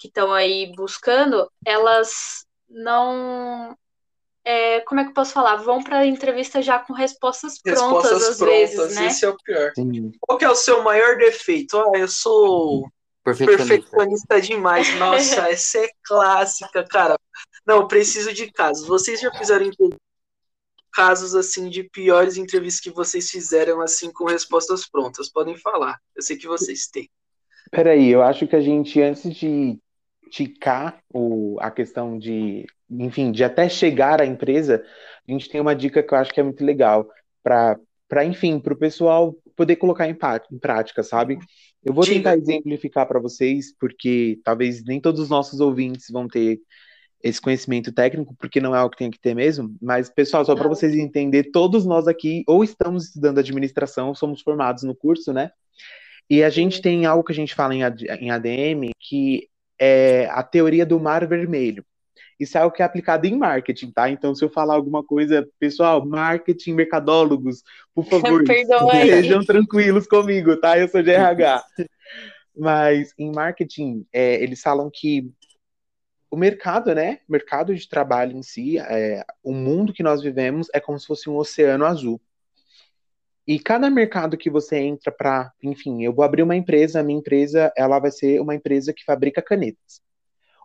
[0.03, 3.75] estão aí buscando, elas não.
[4.45, 5.57] É, como é que eu posso falar?
[5.57, 9.07] Vão para a entrevista já com respostas prontas, respostas às prontas, vezes, né?
[9.07, 9.71] Esse é o pior.
[9.75, 10.12] Sim.
[10.21, 11.77] Qual que é o seu maior defeito?
[11.77, 12.89] Ah, eu sou
[13.23, 14.95] perfeccionista, perfeccionista demais.
[14.97, 17.19] Nossa, essa é clássica, cara.
[17.69, 18.88] Não, preciso de casos.
[18.88, 19.69] Vocês já fizeram
[20.91, 25.29] casos assim de piores entrevistas que vocês fizeram assim com respostas prontas?
[25.29, 25.99] Podem falar.
[26.15, 27.08] Eu sei que vocês têm.
[27.69, 29.77] Peraí, eu acho que a gente, antes de
[30.32, 34.84] ticar o, a questão de, enfim, de até chegar à empresa,
[35.27, 37.08] a gente tem uma dica que eu acho que é muito legal
[37.43, 40.17] para, enfim, para o pessoal poder colocar em,
[40.51, 41.38] em prática, sabe?
[41.84, 46.60] Eu vou tentar exemplificar para vocês, porque talvez nem todos os nossos ouvintes vão ter
[47.21, 50.55] esse conhecimento técnico, porque não é algo que tem que ter mesmo, mas, pessoal, só
[50.55, 55.51] para vocês entenderem, todos nós aqui ou estamos estudando administração, somos formados no curso, né?
[56.29, 57.82] E a gente tem algo que a gente fala em,
[58.19, 61.84] em ADM, que é a teoria do mar vermelho.
[62.39, 64.10] Isso é algo que é aplicado em marketing, tá?
[64.10, 68.43] Então, se eu falar alguma coisa, pessoal, marketing, mercadólogos, por favor,
[69.01, 70.79] sejam tranquilos comigo, tá?
[70.79, 71.63] Eu sou de RH.
[72.58, 75.29] Mas em marketing, é, eles falam que
[76.32, 77.20] o mercado, né?
[77.28, 81.08] O mercado de trabalho em si, é, o mundo que nós vivemos é como se
[81.08, 82.22] fosse um oceano azul.
[83.48, 87.18] E cada mercado que você entra para, enfim, eu vou abrir uma empresa, a minha
[87.18, 90.02] empresa, ela vai ser uma empresa que fabrica canetas.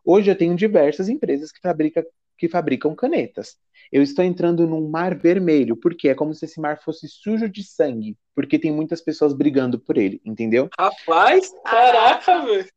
[0.04, 3.56] Hoje eu tenho diversas empresas que, fabrica, que fabricam canetas.
[3.90, 7.62] Eu estou entrando num mar vermelho, porque é como se esse mar fosse sujo de
[7.64, 10.68] sangue, porque tem muitas pessoas brigando por ele, entendeu?
[10.78, 12.68] Rapaz, caraca, velho.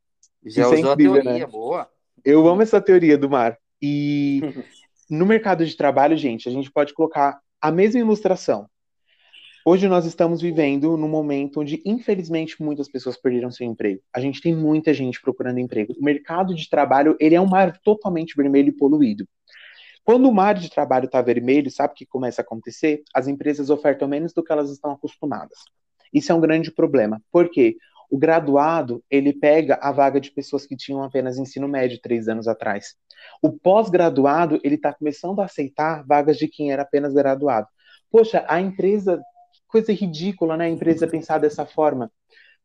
[0.45, 1.51] Já Isso é usou é incrível, a teoria, né?
[1.51, 1.91] boa.
[2.29, 3.57] Eu amo essa teoria do mar.
[3.81, 4.41] E
[5.09, 8.69] no mercado de trabalho, gente, a gente pode colocar a mesma ilustração.
[9.65, 14.01] Hoje nós estamos vivendo num momento onde, infelizmente, muitas pessoas perderam seu emprego.
[14.13, 15.93] A gente tem muita gente procurando emprego.
[15.97, 19.25] O mercado de trabalho, ele é um mar totalmente vermelho e poluído.
[20.03, 23.03] Quando o mar de trabalho está vermelho, sabe o que começa a acontecer?
[23.13, 25.59] As empresas ofertam menos do que elas estão acostumadas.
[26.13, 27.21] Isso é um grande problema.
[27.31, 27.77] Por quê?
[28.09, 32.47] O graduado, ele pega a vaga de pessoas que tinham apenas ensino médio três anos
[32.47, 32.95] atrás.
[33.41, 37.67] O pós-graduado, ele está começando a aceitar vagas de quem era apenas graduado.
[38.09, 39.21] Poxa, a empresa,
[39.67, 40.65] coisa ridícula, né?
[40.65, 42.11] A empresa pensar dessa forma.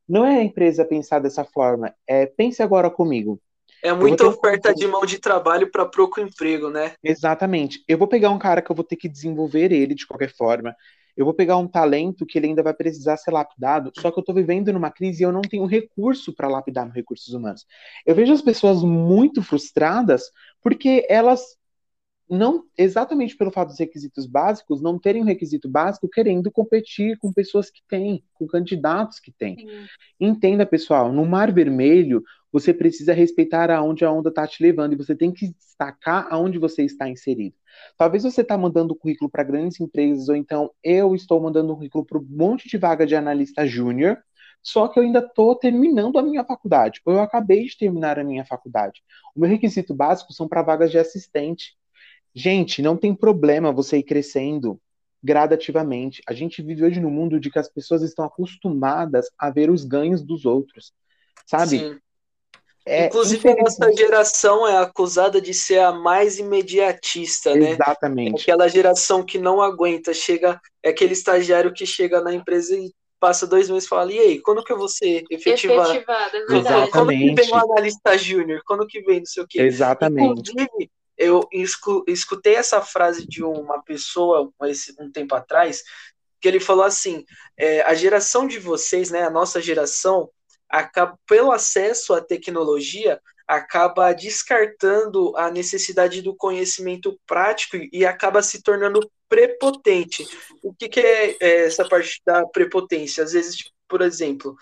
[0.08, 1.92] Não é a empresa pensar dessa forma.
[2.06, 3.40] É, pense agora comigo.
[3.82, 4.74] É muita oferta um...
[4.74, 6.92] de mão de trabalho para pouco emprego, né?
[7.02, 7.82] Exatamente.
[7.88, 10.74] Eu vou pegar um cara que eu vou ter que desenvolver ele de qualquer forma
[11.16, 14.22] eu vou pegar um talento que ele ainda vai precisar ser lapidado, só que eu
[14.22, 17.66] estou vivendo numa crise e eu não tenho recurso para lapidar nos recursos humanos.
[18.06, 20.30] Eu vejo as pessoas muito frustradas
[20.62, 21.56] porque elas
[22.28, 27.32] não exatamente pelo fato dos requisitos básicos, não terem um requisito básico, querendo competir com
[27.32, 29.58] pessoas que têm, com candidatos que têm.
[29.58, 29.86] Sim.
[30.18, 32.22] Entenda, pessoal, no Mar Vermelho,
[32.52, 36.58] você precisa respeitar aonde a onda está te levando e você tem que destacar aonde
[36.58, 37.56] você está inserido.
[37.96, 42.18] Talvez você está mandando currículo para grandes empresas, ou então eu estou mandando currículo para
[42.18, 44.18] um monte de vaga de analista júnior,
[44.62, 48.24] só que eu ainda estou terminando a minha faculdade, ou eu acabei de terminar a
[48.24, 49.02] minha faculdade.
[49.34, 51.74] O meu requisito básico são para vagas de assistente.
[52.34, 54.80] Gente, não tem problema você ir crescendo
[55.22, 56.22] gradativamente.
[56.28, 59.84] A gente vive hoje no mundo de que as pessoas estão acostumadas a ver os
[59.84, 60.92] ganhos dos outros,
[61.46, 61.78] sabe?
[61.78, 61.98] Sim.
[62.84, 67.70] É, Inclusive, a nossa geração é acusada de ser a mais imediatista, né?
[67.70, 68.40] Exatamente.
[68.40, 72.92] É aquela geração que não aguenta, chega, é aquele estagiário que chega na empresa e
[73.20, 75.92] passa dois meses e fala, e aí, quando que eu vou ser efetivado?
[75.92, 76.90] Efetivado, é verdade.
[76.90, 78.60] Quando que vem o analista júnior?
[78.66, 79.60] Quando que vem não sei o quê?
[79.60, 80.50] Exatamente.
[80.50, 81.48] Inclusive, eu
[82.08, 84.50] escutei essa frase de uma pessoa
[84.98, 85.84] um tempo atrás,
[86.40, 87.24] que ele falou assim,
[87.56, 90.28] é, a geração de vocês, né, a nossa geração,
[90.72, 98.62] acaba, pelo acesso à tecnologia, acaba descartando a necessidade do conhecimento prático e acaba se
[98.62, 100.26] tornando prepotente.
[100.62, 103.22] O que, que é, é essa parte da prepotência?
[103.22, 104.56] Às vezes, por exemplo,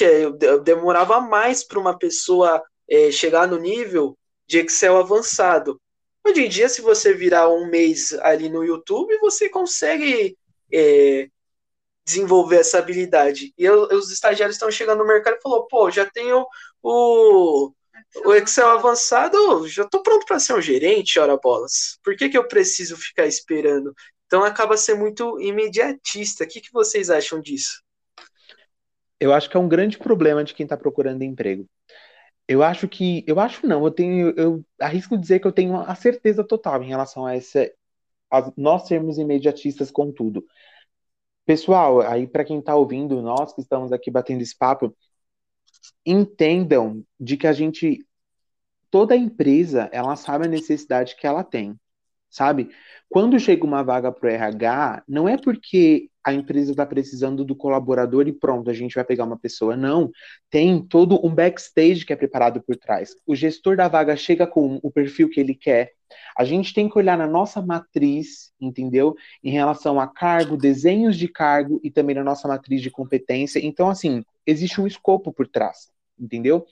[0.00, 5.80] eu demorava mais para uma pessoa é, chegar no nível de Excel avançado.
[6.24, 10.36] Hoje em dia, se você virar um mês ali no YouTube, você consegue
[10.72, 11.28] é,
[12.08, 13.52] desenvolver essa habilidade.
[13.58, 16.46] E eu, os estagiários estão chegando no mercado e falou, pô, já tenho
[16.82, 17.70] o,
[18.24, 21.98] o Excel avançado, já estou pronto para ser um gerente, ora bolas.
[22.02, 23.94] Por que, que eu preciso ficar esperando?
[24.26, 26.44] Então acaba sendo muito imediatista.
[26.44, 27.82] O que, que vocês acham disso?
[29.20, 31.68] Eu acho que é um grande problema de quem está procurando emprego.
[32.46, 35.94] Eu acho que, eu acho não, eu tenho, eu arrisco dizer que eu tenho a
[35.94, 37.70] certeza total em relação a essa,
[38.32, 40.42] a nós sermos imediatistas com tudo.
[41.48, 44.94] Pessoal, aí para quem está ouvindo, nós que estamos aqui batendo esse papo,
[46.04, 48.06] entendam de que a gente,
[48.90, 51.74] toda empresa, ela sabe a necessidade que ela tem,
[52.28, 52.68] sabe?
[53.08, 57.56] Quando chega uma vaga para o RH, não é porque a empresa está precisando do
[57.56, 59.74] colaborador e pronto, a gente vai pegar uma pessoa.
[59.76, 60.10] Não.
[60.50, 63.14] Tem todo um backstage que é preparado por trás.
[63.26, 65.92] O gestor da vaga chega com o perfil que ele quer.
[66.36, 69.16] A gente tem que olhar na nossa matriz, entendeu?
[69.42, 73.58] Em relação a cargo, desenhos de cargo e também na nossa matriz de competência.
[73.64, 76.66] Então, assim, existe um escopo por trás, entendeu?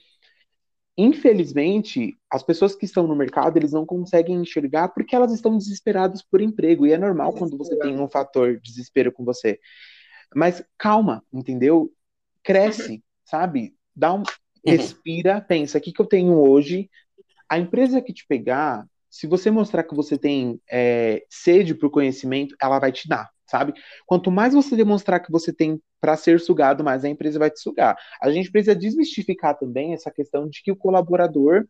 [0.97, 6.23] Infelizmente, as pessoas que estão no mercado, eles não conseguem enxergar porque elas estão desesperadas
[6.23, 6.87] por emprego.
[6.87, 9.59] E é normal quando você tem um fator desespero com você.
[10.35, 11.93] Mas calma, entendeu?
[12.43, 13.01] Cresce, uhum.
[13.25, 13.75] sabe?
[13.95, 14.19] Dá um.
[14.19, 14.23] Uhum.
[14.65, 16.89] Respira, pensa, o que, que eu tenho hoje?
[17.47, 21.91] A empresa que te pegar, se você mostrar que você tem é, sede para o
[21.91, 23.73] conhecimento, ela vai te dar sabe?
[24.05, 27.59] Quanto mais você demonstrar que você tem para ser sugado, mais a empresa vai te
[27.59, 27.97] sugar.
[28.21, 31.65] A gente precisa desmistificar também essa questão de que o colaborador,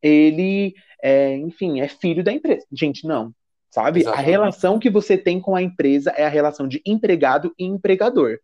[0.00, 2.66] ele, é, enfim, é filho da empresa.
[2.70, 3.34] Gente, não.
[3.70, 4.00] Sabe?
[4.00, 4.22] Exatamente.
[4.22, 8.38] A relação que você tem com a empresa é a relação de empregado e empregador.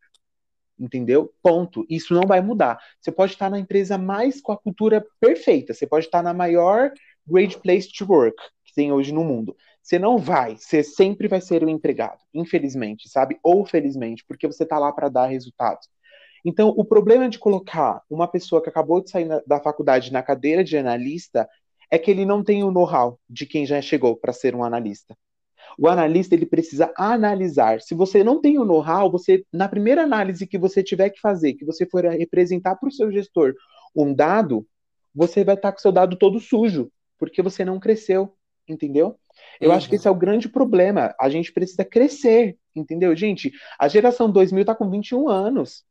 [0.78, 1.32] Entendeu?
[1.42, 1.84] Ponto.
[1.88, 2.78] Isso não vai mudar.
[3.00, 5.74] Você pode estar na empresa mais com a cultura perfeita.
[5.74, 6.92] Você pode estar na maior
[7.28, 9.56] great place to work que tem hoje no mundo.
[9.82, 13.38] Você não vai, você sempre vai ser o empregado, infelizmente, sabe?
[13.42, 15.88] Ou felizmente, porque você está lá para dar resultados.
[16.44, 20.22] Então, o problema de colocar uma pessoa que acabou de sair na, da faculdade na
[20.22, 21.48] cadeira de analista
[21.90, 25.16] é que ele não tem o know-how de quem já chegou para ser um analista.
[25.78, 27.80] O analista ele precisa analisar.
[27.80, 31.54] Se você não tem o know-how, você na primeira análise que você tiver que fazer,
[31.54, 33.54] que você for representar para o seu gestor
[33.94, 34.66] um dado,
[35.14, 38.34] você vai estar tá com seu dado todo sujo, porque você não cresceu,
[38.68, 39.18] entendeu?
[39.60, 39.76] Eu uhum.
[39.76, 41.14] acho que esse é o grande problema.
[41.20, 43.14] A gente precisa crescer, entendeu?
[43.14, 45.84] Gente, a geração 2000 tá com 21 anos.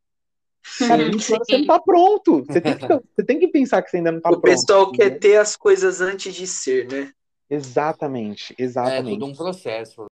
[0.80, 2.46] Cara, 20 anos você não tá pronto.
[2.46, 4.46] Você tem, que, você tem que pensar que você ainda não tá o pronto.
[4.46, 5.12] O pessoal entendeu?
[5.12, 7.12] quer ter as coisas antes de ser, né?
[7.50, 9.08] Exatamente, exatamente.
[9.08, 10.06] É tudo um processo.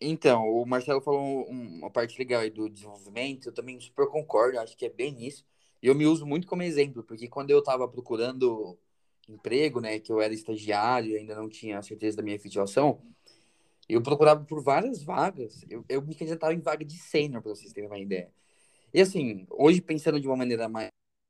[0.00, 4.76] Então, o Marcelo falou uma parte legal aí do desenvolvimento, eu também super concordo, acho
[4.76, 5.44] que é bem isso.
[5.80, 8.76] E eu me uso muito como exemplo, porque quando eu estava procurando
[9.34, 13.00] emprego, né, que eu era estagiário e ainda não tinha certeza da minha efetivação,
[13.88, 15.64] eu procurava por várias vagas.
[15.68, 18.32] Eu, eu me candidatava em vaga de sênior, para vocês terem uma ideia.
[18.94, 20.88] E assim, hoje pensando de uma maneira mais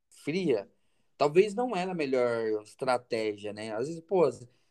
[0.08, 0.68] fria,
[1.16, 3.72] talvez não era a melhor estratégia, né?
[3.72, 4.28] Às vezes, pô,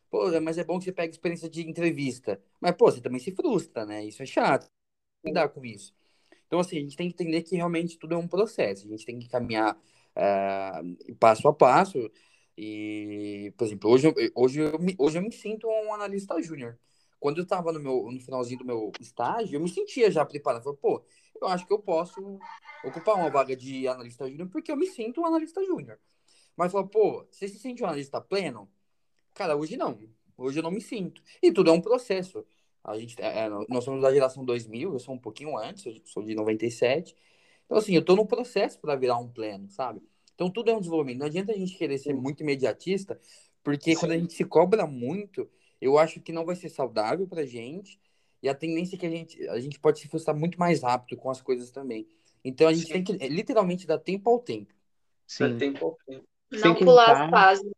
[0.09, 2.41] pô, mas é bom que você pegue experiência de entrevista.
[2.59, 4.05] Mas, pô, você também se frustra, né?
[4.05, 4.67] Isso é chato.
[5.25, 5.93] Lidar com isso.
[6.47, 8.85] Então, assim, a gente tem que entender que realmente tudo é um processo.
[8.85, 12.11] A gente tem que caminhar uh, passo a passo.
[12.57, 16.77] E, por exemplo, hoje, hoje, eu, me, hoje eu me sinto um analista júnior.
[17.19, 20.63] Quando eu estava no, meu, no finalzinho do meu estágio, eu me sentia já preparado.
[20.63, 21.05] Falei, pô,
[21.39, 22.39] eu acho que eu posso
[22.83, 25.99] ocupar uma vaga de analista júnior porque eu me sinto um analista júnior.
[26.55, 28.69] Mas falou, pô, você se sente um analista pleno?
[29.33, 29.99] Cara, hoje não.
[30.37, 31.21] Hoje eu não me sinto.
[31.41, 32.45] E tudo é um processo.
[32.83, 36.01] A gente, é, é nós somos da geração 2000, eu sou um pouquinho antes, eu
[36.05, 37.15] sou de 97.
[37.65, 40.01] Então, assim, eu tô no processo para virar um pleno, sabe?
[40.35, 41.19] Então tudo é um desenvolvimento.
[41.19, 43.19] Não adianta a gente querer ser muito imediatista,
[43.63, 43.99] porque Sim.
[43.99, 47.99] quando a gente se cobra muito, eu acho que não vai ser saudável pra gente.
[48.41, 51.17] E a tendência é que a gente, a gente pode se frustrar muito mais rápido
[51.17, 52.07] com as coisas também.
[52.43, 52.93] Então a gente Sim.
[52.93, 54.73] tem que literalmente dar tempo ao tempo.
[55.27, 55.49] Sim.
[55.49, 56.25] Dar tempo ao tempo.
[56.51, 57.71] Não pular as fases.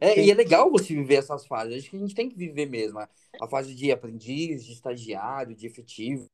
[0.00, 1.76] É, e é legal você viver essas fases.
[1.76, 2.98] Acho que a gente tem que viver mesmo.
[2.98, 6.26] A fase de aprendiz, de estagiário, de efetivo.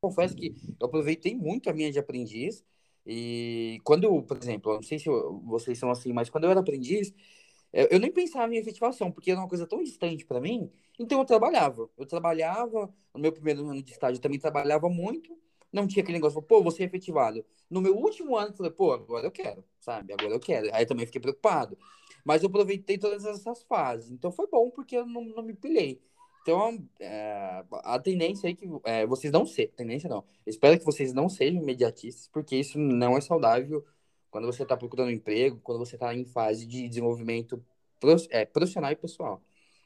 [0.00, 2.62] Confesso que eu aproveitei muito a minha de aprendiz.
[3.06, 5.06] E quando, por exemplo, eu não sei se
[5.44, 7.12] vocês são assim, mas quando eu era aprendiz,
[7.72, 10.70] eu nem pensava em efetivação, porque era uma coisa tão distante para mim.
[10.98, 11.90] Então eu trabalhava.
[11.98, 15.36] Eu trabalhava, no meu primeiro ano de estágio eu também trabalhava muito.
[15.72, 17.44] Não tinha aquele negócio, pô, você é efetivado.
[17.68, 20.12] No meu último ano, eu falei, pô, agora eu quero, sabe?
[20.12, 20.72] Agora eu quero.
[20.72, 21.76] Aí eu também fiquei preocupado.
[22.24, 24.10] Mas eu aproveitei todas essas fases.
[24.10, 26.00] Então foi bom, porque eu não, não me pilhei.
[26.44, 31.10] Então, é, a tendência é que é, vocês não sejam, tendência não, espero que vocês
[31.14, 33.82] não sejam imediatistas, porque isso não é saudável
[34.30, 37.64] quando você está procurando emprego, quando você está em fase de desenvolvimento
[38.28, 39.40] é, profissional e pessoal.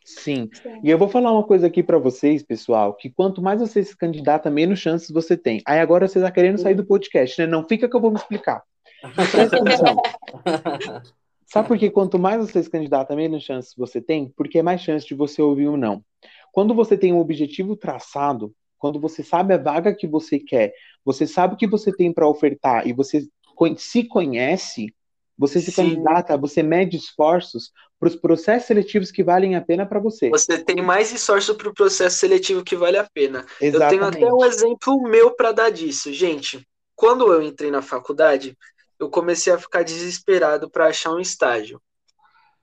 [0.04, 0.50] Sim.
[0.82, 3.96] E eu vou falar uma coisa aqui para vocês, pessoal, que quanto mais você se
[3.96, 5.62] candidata, menos chances você tem.
[5.64, 7.46] Aí agora você está querendo sair do podcast, né?
[7.46, 8.64] Não fica que eu vou me explicar.
[9.14, 9.96] Presta atenção.
[11.46, 14.28] Sabe por que quanto mais você se candidata, menos chances você tem?
[14.36, 16.04] Porque é mais chance de você ouvir um não.
[16.52, 20.72] Quando você tem um objetivo traçado, quando você sabe a vaga que você quer,
[21.04, 23.26] você sabe o que você tem para ofertar e você
[23.76, 24.94] se conhece,
[25.36, 25.82] você se Sim.
[25.82, 30.30] candidata, você mede esforços para os processos seletivos que valem a pena para você.
[30.30, 33.44] Você tem mais esforço para o processo seletivo que vale a pena.
[33.60, 34.04] Exatamente.
[34.04, 36.12] Eu tenho até um exemplo meu para dar disso.
[36.12, 38.56] Gente, quando eu entrei na faculdade,
[38.98, 41.80] eu comecei a ficar desesperado para achar um estágio.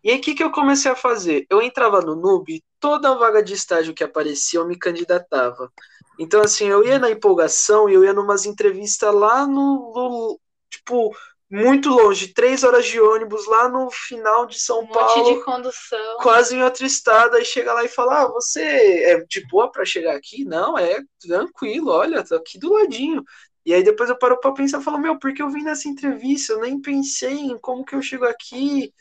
[0.05, 1.47] E aí, o que, que eu comecei a fazer?
[1.49, 5.71] Eu entrava no Nube, toda vaga de estágio que aparecia, eu me candidatava.
[6.19, 10.39] Então, assim, eu ia na empolgação e eu ia numas entrevistas lá no, no,
[10.69, 11.15] Tipo,
[11.49, 15.23] muito longe, três horas de ônibus lá no final de São um Paulo.
[15.23, 16.17] Monte de condução.
[16.21, 17.35] Quase em outro estado.
[17.35, 20.43] Aí chega lá e fala: Ah, você é de boa para chegar aqui?
[20.43, 23.23] Não, é tranquilo, olha, tô aqui do ladinho.
[23.65, 25.89] E aí depois eu paro pra pensar e falo, meu, por que eu vim nessa
[25.89, 26.53] entrevista?
[26.53, 28.93] Eu nem pensei em como que eu chego aqui.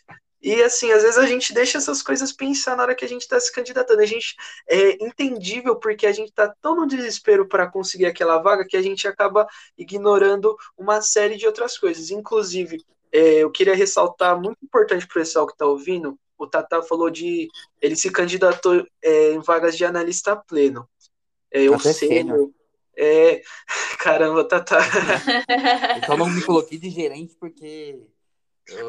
[0.45, 3.23] E assim, às vezes a gente deixa essas coisas pensar na hora que a gente
[3.23, 4.03] está se candidatando.
[4.03, 4.37] A gente
[4.69, 8.83] é entendível porque a gente está tão no desespero para conseguir aquela vaga que a
[8.83, 12.11] gente acaba ignorando uma série de outras coisas.
[12.11, 16.83] Inclusive, é, eu queria ressaltar, muito importante para o pessoal que está ouvindo, o Tata
[16.83, 17.49] falou de
[17.81, 20.87] ele se candidatou é, em vagas de analista pleno.
[21.51, 22.23] É, eu sei,
[22.99, 23.41] é,
[23.99, 24.77] caramba, Tata.
[26.03, 27.99] Eu só não me coloquei de gerente porque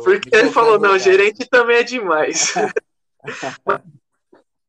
[0.04, 2.54] porque ele falou, não, gerente também é demais.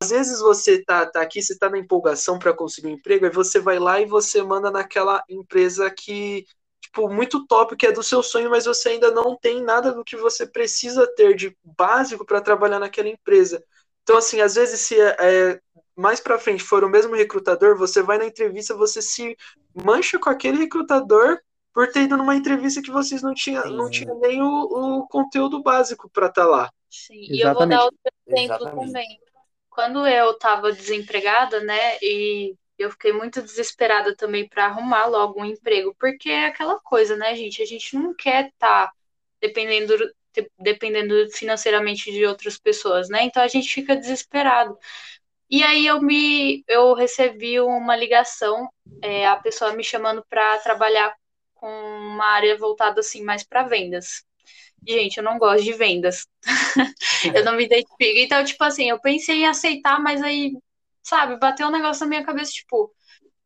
[0.02, 3.30] Às vezes você tá, tá aqui, você tá na empolgação para conseguir um emprego, aí
[3.30, 6.44] você vai lá e você manda naquela empresa que,
[6.82, 10.04] tipo, muito top, que é do seu sonho, mas você ainda não tem nada do
[10.04, 13.64] que você precisa ter de básico para trabalhar naquela empresa.
[14.02, 15.60] Então, assim, às vezes, se é, é
[15.96, 19.34] mais para frente for o mesmo recrutador, você vai na entrevista, você se
[19.74, 21.40] mancha com aquele recrutador
[21.76, 25.62] por ter ido numa entrevista que vocês não tinham não tinha nem o, o conteúdo
[25.62, 26.72] básico para estar tá lá.
[26.88, 27.36] Sim, Exatamente.
[27.36, 28.86] e eu vou dar outro exemplo Exatamente.
[28.86, 29.20] também.
[29.68, 35.44] Quando eu estava desempregada, né, e eu fiquei muito desesperada também para arrumar logo um
[35.44, 37.60] emprego, porque é aquela coisa, né, gente?
[37.60, 38.92] A gente não quer estar tá
[39.38, 39.94] dependendo
[40.58, 43.24] dependendo financeiramente de outras pessoas, né?
[43.24, 44.78] Então a gente fica desesperado.
[45.50, 48.66] E aí eu me eu recebi uma ligação,
[49.02, 51.14] é, a pessoa me chamando para trabalhar
[51.56, 54.24] com uma área voltada assim mais para vendas.
[54.86, 56.26] Gente, eu não gosto de vendas.
[57.34, 58.18] eu não me identifico.
[58.18, 60.52] Então, tipo assim, eu pensei em aceitar, mas aí,
[61.02, 62.92] sabe, bateu um negócio na minha cabeça, tipo,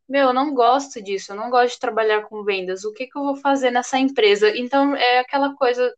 [0.08, 2.84] meu, eu não gosto disso, eu não gosto de trabalhar com vendas.
[2.84, 4.52] O que, que eu vou fazer nessa empresa?
[4.56, 5.94] Então, é aquela coisa,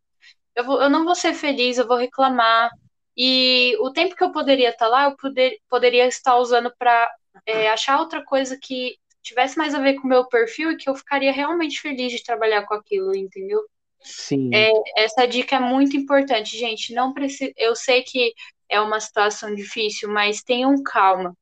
[0.57, 2.71] eu, vou, eu não vou ser feliz, eu vou reclamar.
[3.17, 7.11] E o tempo que eu poderia estar lá, eu poder, poderia estar usando para
[7.47, 10.89] é, achar outra coisa que tivesse mais a ver com o meu perfil e que
[10.89, 13.61] eu ficaria realmente feliz de trabalhar com aquilo, entendeu?
[14.01, 14.51] Sim.
[14.53, 16.93] É, essa dica é muito importante, gente.
[16.93, 17.53] Não precisa.
[17.57, 18.35] Eu sei que
[18.69, 21.37] é uma situação difícil, mas tenham calma.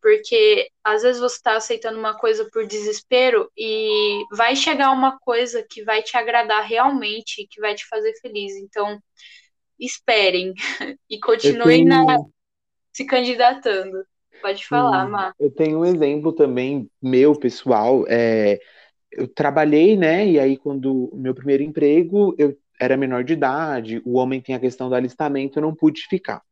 [0.00, 5.64] Porque às vezes você está aceitando uma coisa por desespero e vai chegar uma coisa
[5.68, 8.56] que vai te agradar realmente, que vai te fazer feliz.
[8.56, 9.00] Então,
[9.78, 10.52] esperem
[11.08, 12.04] e continuem tenho...
[12.04, 12.18] na...
[12.92, 14.04] se candidatando.
[14.42, 15.34] Pode falar, Má.
[15.38, 18.04] Eu tenho um exemplo também meu, pessoal.
[18.08, 18.58] É,
[19.10, 20.26] eu trabalhei, né?
[20.26, 24.54] E aí, quando o meu primeiro emprego, eu era menor de idade, o homem tem
[24.54, 26.42] a questão do alistamento, eu não pude ficar.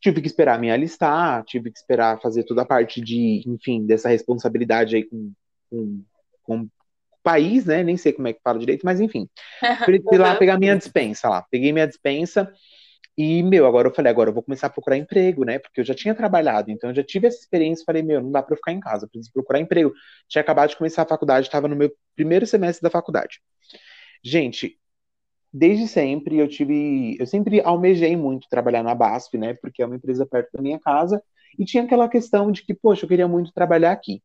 [0.00, 4.08] Tive que esperar me alistar, tive que esperar fazer toda a parte de, enfim, dessa
[4.08, 5.32] responsabilidade aí com,
[5.70, 6.02] com,
[6.42, 6.70] com o
[7.22, 7.82] país, né?
[7.82, 9.28] Nem sei como é que fala direito, mas enfim.
[10.08, 11.46] Fui lá pegar minha dispensa lá.
[11.50, 12.50] Peguei minha dispensa,
[13.18, 15.58] e, meu, agora eu falei, agora eu vou começar a procurar emprego, né?
[15.58, 17.84] Porque eu já tinha trabalhado, então eu já tive essa experiência.
[17.84, 19.92] Falei, meu, não dá pra eu ficar em casa, preciso procurar emprego.
[20.28, 23.40] Tinha acabado de começar a faculdade, estava no meu primeiro semestre da faculdade.
[24.22, 24.78] Gente,
[25.52, 29.54] desde sempre eu tive, eu sempre almejei muito trabalhar na BASF, né?
[29.54, 31.20] Porque é uma empresa perto da minha casa
[31.58, 34.22] e tinha aquela questão de que, poxa, eu queria muito trabalhar aqui.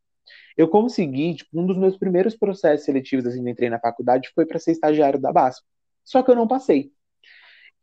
[0.55, 4.45] Eu consegui, tipo, um dos meus primeiros processos seletivos assim que entrei na faculdade foi
[4.45, 5.63] para ser estagiário da BASF.
[6.03, 6.91] Só que eu não passei.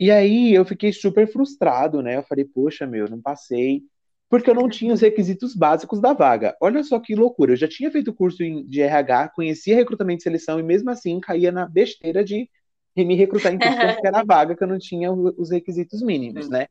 [0.01, 2.17] E aí eu fiquei super frustrado, né?
[2.17, 3.83] Eu falei, poxa, meu, não passei
[4.31, 6.57] porque eu não tinha os requisitos básicos da vaga.
[6.59, 10.59] Olha só que loucura, eu já tinha feito curso de RH, conhecia recrutamento e seleção,
[10.59, 12.49] e mesmo assim caía na besteira de
[12.97, 16.67] me recrutar em curso que era vaga, que eu não tinha os requisitos mínimos, né?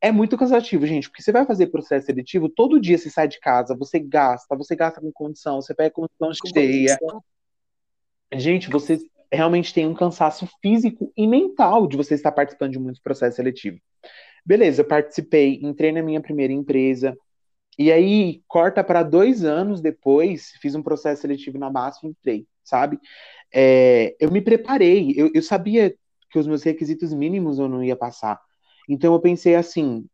[0.00, 3.40] É muito cansativo, gente, porque você vai fazer processo seletivo, todo dia você sai de
[3.40, 6.98] casa, você gasta, você gasta com condição, você pega condição cheia.
[8.32, 8.98] Gente, você
[9.34, 13.80] realmente tem um cansaço físico e mental de você estar participando de muitos processos seletivos.
[14.44, 17.16] Beleza, eu participei, entrei na minha primeira empresa.
[17.78, 22.46] E aí, corta para dois anos depois, fiz um processo seletivo na BASF e entrei,
[22.62, 23.00] sabe?
[23.52, 25.94] É, eu me preparei, eu, eu sabia
[26.30, 28.40] que os meus requisitos mínimos eu não ia passar.
[28.88, 30.06] Então eu pensei assim,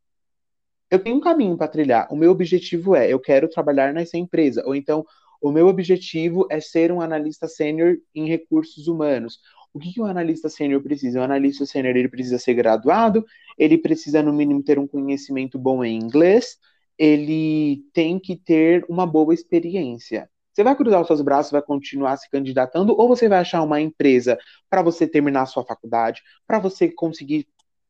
[0.90, 2.08] eu tenho um caminho para trilhar.
[2.12, 4.62] O meu objetivo é, eu quero trabalhar nessa empresa.
[4.66, 5.04] Ou então,
[5.40, 9.38] o meu objetivo é ser um analista sênior em recursos humanos.
[9.72, 11.20] O que, que um analista sênior precisa?
[11.20, 13.24] Um analista sênior ele precisa ser graduado,
[13.56, 16.58] ele precisa no mínimo ter um conhecimento bom em inglês,
[16.98, 20.28] ele tem que ter uma boa experiência.
[20.52, 23.80] Você vai cruzar os seus braços, vai continuar se candidatando, ou você vai achar uma
[23.80, 24.36] empresa
[24.68, 27.46] para você terminar a sua faculdade, para você conseguir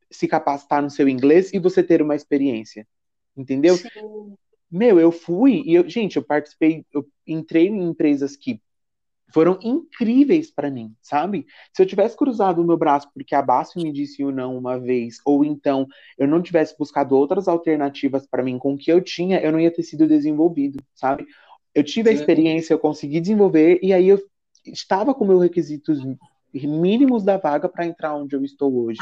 [0.09, 2.87] se capacitar no seu inglês e você ter uma experiência.
[3.35, 3.75] Entendeu?
[3.75, 4.37] Sim.
[4.71, 8.61] Meu, eu fui e eu, gente, eu participei, eu entrei em empresas que
[9.33, 11.45] foram incríveis para mim, sabe?
[11.73, 14.77] Se eu tivesse cruzado o meu braço porque a BASF me disse o não uma
[14.79, 19.01] vez, ou então eu não tivesse buscado outras alternativas para mim com o que eu
[19.01, 21.25] tinha, eu não ia ter sido desenvolvido, sabe?
[21.73, 24.21] Eu tive a experiência, eu consegui desenvolver, e aí eu
[24.65, 25.99] estava com meus requisitos
[26.53, 28.99] mínimos da vaga para entrar onde eu estou hoje.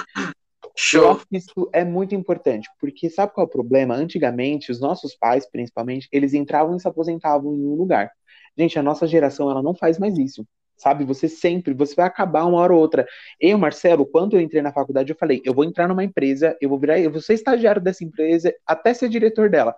[0.82, 1.04] Show.
[1.04, 3.96] Eu acho que isso é muito importante, porque sabe qual é o problema?
[3.96, 8.10] Antigamente, os nossos pais, principalmente, eles entravam e se aposentavam em um lugar.
[8.58, 10.48] Gente, a nossa geração, ela não faz mais isso.
[10.78, 13.06] Sabe, você sempre, você vai acabar uma hora ou outra.
[13.38, 16.70] Eu, Marcelo, quando eu entrei na faculdade, eu falei, eu vou entrar numa empresa, eu
[16.70, 19.76] vou virar, eu vou ser estagiário dessa empresa, até ser diretor dela.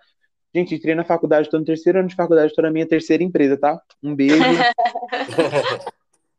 [0.53, 3.57] Gente, entrei na faculdade, estou no terceiro ano de faculdade, estou na minha terceira empresa,
[3.57, 3.81] tá?
[4.03, 4.35] Um beijo.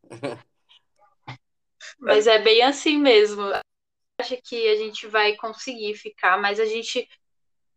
[1.98, 3.42] Mas é bem assim mesmo.
[4.22, 7.08] Acho que a gente vai conseguir ficar, mas a gente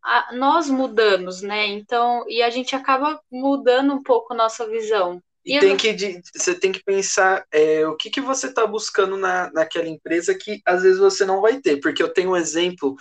[0.04, 1.66] a, nós mudamos, né?
[1.66, 5.20] Então, e a gente acaba mudando um pouco nossa visão.
[5.43, 9.18] E, e tem que, você tem que pensar é, o que, que você está buscando
[9.18, 12.96] na, naquela empresa que às vezes você não vai ter, porque eu tenho um exemplo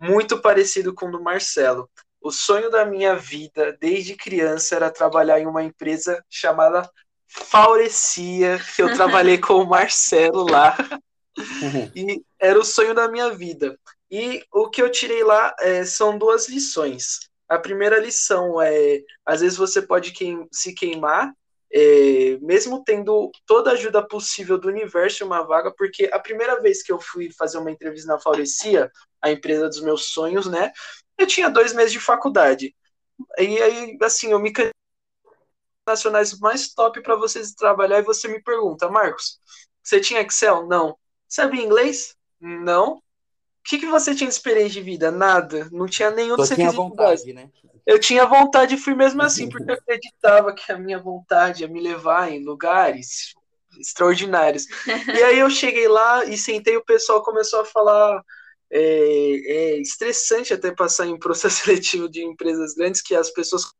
[0.00, 1.88] muito parecido com o do Marcelo.
[2.20, 6.90] O sonho da minha vida desde criança era trabalhar em uma empresa chamada
[7.28, 10.74] Faurecia, que eu trabalhei com o Marcelo lá.
[11.38, 11.90] Uhum.
[11.94, 13.78] E era o sonho da minha vida.
[14.10, 17.20] E o que eu tirei lá é, são duas lições.
[17.48, 21.32] A primeira lição é: às vezes você pode queim se queimar,
[21.72, 26.60] é, mesmo tendo toda a ajuda possível do universo em uma vaga, porque a primeira
[26.60, 30.72] vez que eu fui fazer uma entrevista na Faurecia, a empresa dos meus sonhos, né?
[31.18, 32.74] Eu tinha dois meses de faculdade.
[33.38, 34.52] E aí, assim, eu me
[35.86, 39.38] nacionais mais top para vocês trabalhar e você me pergunta, Marcos,
[39.82, 40.66] você tinha Excel?
[40.66, 40.98] Não.
[41.36, 42.16] Sabe inglês?
[42.40, 43.00] Não
[43.66, 45.10] que, que você tinha de experiência de vida?
[45.10, 45.68] Nada.
[45.72, 47.50] Não tinha nenhum Só tinha vontade, né?
[47.84, 51.68] Eu tinha vontade e fui mesmo assim, porque eu acreditava que a minha vontade ia
[51.68, 53.34] me levar em lugares
[53.78, 54.66] extraordinários.
[54.86, 58.22] E aí eu cheguei lá e sentei, o pessoal começou a falar.
[58.68, 63.72] É, é estressante até passar em processo seletivo de empresas grandes que as pessoas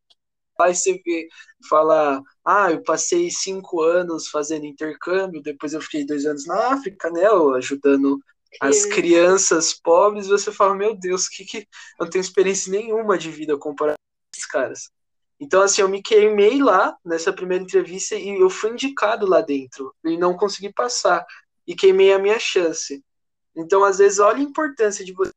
[0.60, 1.28] e você vê,
[1.68, 7.10] fala, ah, eu passei cinco anos fazendo intercâmbio, depois eu fiquei dois anos na África,
[7.10, 7.26] né,
[7.56, 8.18] ajudando
[8.60, 13.30] as crianças pobres, você fala, meu Deus, que que eu não tenho experiência nenhuma de
[13.30, 14.90] vida comparado com esses caras.
[15.38, 19.94] Então, assim, eu me queimei lá nessa primeira entrevista e eu fui indicado lá dentro
[20.04, 21.24] e não consegui passar
[21.66, 23.04] e queimei a minha chance.
[23.54, 25.35] Então, às vezes, olha a importância de você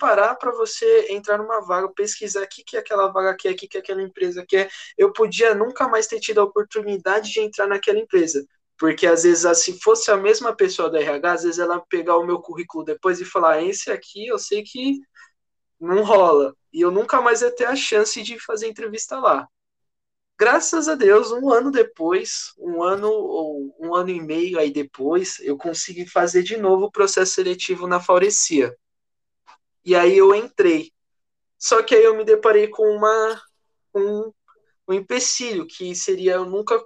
[0.00, 3.68] preparar para você entrar numa vaga, pesquisar o que, que aquela vaga quer, o que,
[3.68, 4.70] que aquela empresa quer.
[4.96, 8.44] Eu podia nunca mais ter tido a oportunidade de entrar naquela empresa,
[8.78, 12.16] porque às vezes, ah, se fosse a mesma pessoa da RH, às vezes ela pegar
[12.16, 14.98] o meu currículo depois e falar: ah, esse aqui eu sei que
[15.78, 16.54] não rola.
[16.72, 19.46] E eu nunca mais ia ter a chance de fazer entrevista lá.
[20.38, 25.38] Graças a Deus, um ano depois, um ano ou um ano e meio aí depois,
[25.40, 28.74] eu consegui fazer de novo o processo seletivo na Faurecia.
[29.84, 30.92] E aí eu entrei.
[31.58, 33.42] Só que aí eu me deparei com uma
[33.94, 34.32] um,
[34.88, 36.82] um empecilho, que seria eu nunca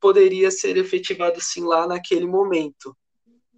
[0.00, 2.96] poderia ser efetivado sim lá naquele momento.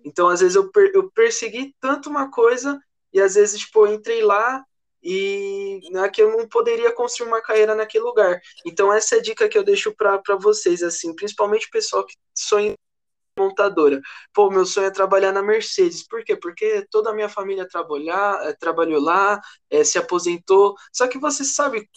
[0.04, 2.80] Então, às vezes, eu, per eu persegui tanto uma coisa
[3.12, 4.64] e, às vezes, tipo, eu entrei lá
[5.02, 8.40] e né, eu não poderia construir uma carreira naquele lugar.
[8.66, 12.14] Então, essa é a dica que eu deixo para vocês, assim, principalmente o pessoal que
[12.34, 12.74] sonha
[13.40, 14.00] montadora.
[14.32, 16.06] Pô, meu sonho é trabalhar na Mercedes.
[16.06, 16.36] Por quê?
[16.36, 20.74] Porque toda a minha família trabalhar, é, trabalhou lá, é, se aposentou.
[20.92, 21.88] Só que você sabe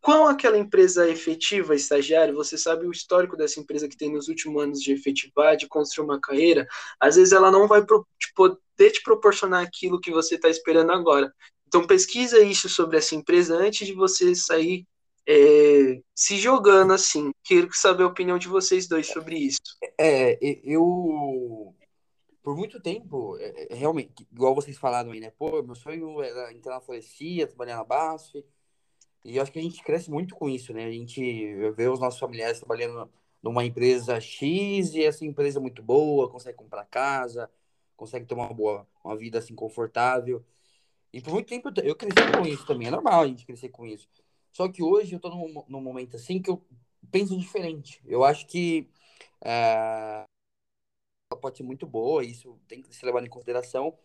[0.00, 4.28] quão aquela empresa é efetiva, estagiário, você sabe o histórico dessa empresa que tem nos
[4.28, 6.66] últimos anos de efetivar, de construir uma carreira.
[7.00, 10.92] Às vezes ela não vai pro, te poder te proporcionar aquilo que você está esperando
[10.92, 11.32] agora.
[11.66, 14.86] Então pesquisa isso sobre essa empresa antes de você sair
[15.28, 17.30] é, se jogando assim.
[17.44, 19.60] Quero saber a opinião de vocês dois sobre isso.
[19.98, 21.74] É, eu
[22.42, 25.30] por muito tempo, é, é, realmente, igual vocês falaram aí, né?
[25.32, 28.42] Pô, meu sonho era entrar na florescia, trabalhar na BASF.
[29.22, 30.86] E eu acho que a gente cresce muito com isso, né?
[30.86, 31.20] A gente
[31.72, 33.10] vê os nossos familiares trabalhando
[33.42, 37.50] numa empresa X e essa empresa é muito boa, consegue comprar casa,
[37.96, 40.42] consegue ter uma boa, uma vida assim confortável.
[41.12, 43.84] E por muito tempo eu cresci com isso também, é normal a gente crescer com
[43.86, 44.08] isso.
[44.52, 46.62] Só que hoje eu tô num, num momento assim que eu
[47.10, 48.02] penso diferente.
[48.06, 48.88] Eu acho que
[49.44, 50.24] é,
[51.30, 53.96] ela pode ser muito boa, isso tem que ser levado em consideração.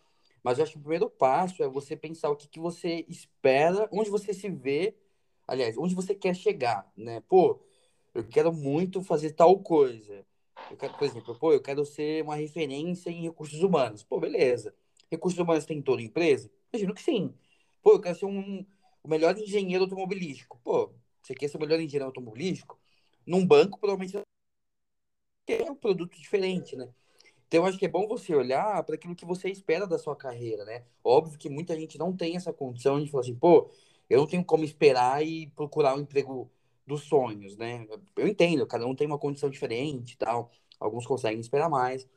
[0.42, 3.88] Mas eu acho que o primeiro passo é você pensar o que, que você espera,
[3.90, 4.94] onde você se vê,
[5.48, 7.20] aliás, onde você quer chegar, né?
[7.22, 7.60] Pô,
[8.14, 10.24] eu quero muito fazer tal coisa.
[10.70, 14.02] Eu quero, por exemplo, pô, eu quero ser uma referência em recursos humanos.
[14.02, 14.74] Pô, beleza.
[15.10, 16.50] Recursos humanos tem toda empresa?
[16.72, 17.34] Imagino que sim.
[17.82, 18.64] Pô, eu quero ser um,
[19.04, 20.58] o melhor engenheiro automobilístico.
[20.64, 20.92] Pô,
[21.22, 22.80] você quer ser o melhor engenheiro automobilístico?
[23.26, 24.18] Num banco, provavelmente
[25.46, 26.88] é um produto diferente, né?
[27.46, 30.64] Então, acho que é bom você olhar para aquilo que você espera da sua carreira,
[30.64, 30.84] né?
[31.04, 33.70] Óbvio que muita gente não tem essa condição de falar assim, pô,
[34.08, 36.50] eu não tenho como esperar e procurar um emprego
[36.86, 37.86] dos sonhos, né?
[38.16, 40.50] Eu entendo, cada um tem uma condição diferente e tal.
[40.80, 42.08] Alguns conseguem esperar mais.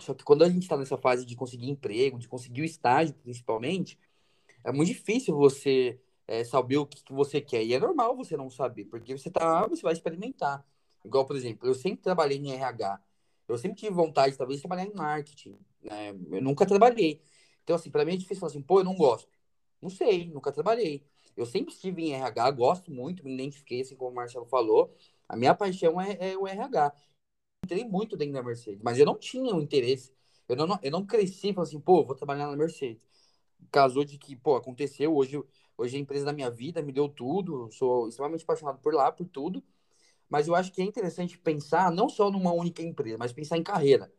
[0.00, 3.14] Só que quando a gente está nessa fase de conseguir emprego, de conseguir o estágio,
[3.14, 3.98] principalmente,
[4.64, 5.98] é muito difícil você
[6.28, 7.64] é, saber o que, que, você quer.
[7.64, 10.64] E é normal você não saber, porque você tá, você vai experimentar.
[11.04, 13.00] Igual, por exemplo, eu sempre trabalhei em RH.
[13.48, 15.58] Eu sempre tive vontade, talvez, de trabalhar em marketing.
[15.82, 16.10] Né?
[16.10, 17.22] Eu nunca trabalhei.
[17.64, 19.28] Então, assim, para mim é difícil falar assim, pô, eu não gosto.
[19.80, 21.02] Não sei, nunca trabalhei.
[21.36, 24.94] Eu sempre estive em RH, gosto muito, me identifiquei, assim como o Marcelo falou.
[25.28, 26.92] A minha paixão é, é o RH.
[27.64, 30.12] Entrei muito dentro da Mercedes, mas eu não tinha o interesse.
[30.48, 33.02] Eu não, eu não cresci falei assim, pô, vou trabalhar na Mercedes
[33.70, 35.42] casou de que, pô, aconteceu, hoje,
[35.78, 39.26] hoje a empresa da minha vida me deu tudo, sou extremamente apaixonado por lá, por
[39.26, 39.62] tudo,
[40.28, 43.62] mas eu acho que é interessante pensar não só numa única empresa, mas pensar em
[43.62, 44.12] carreira.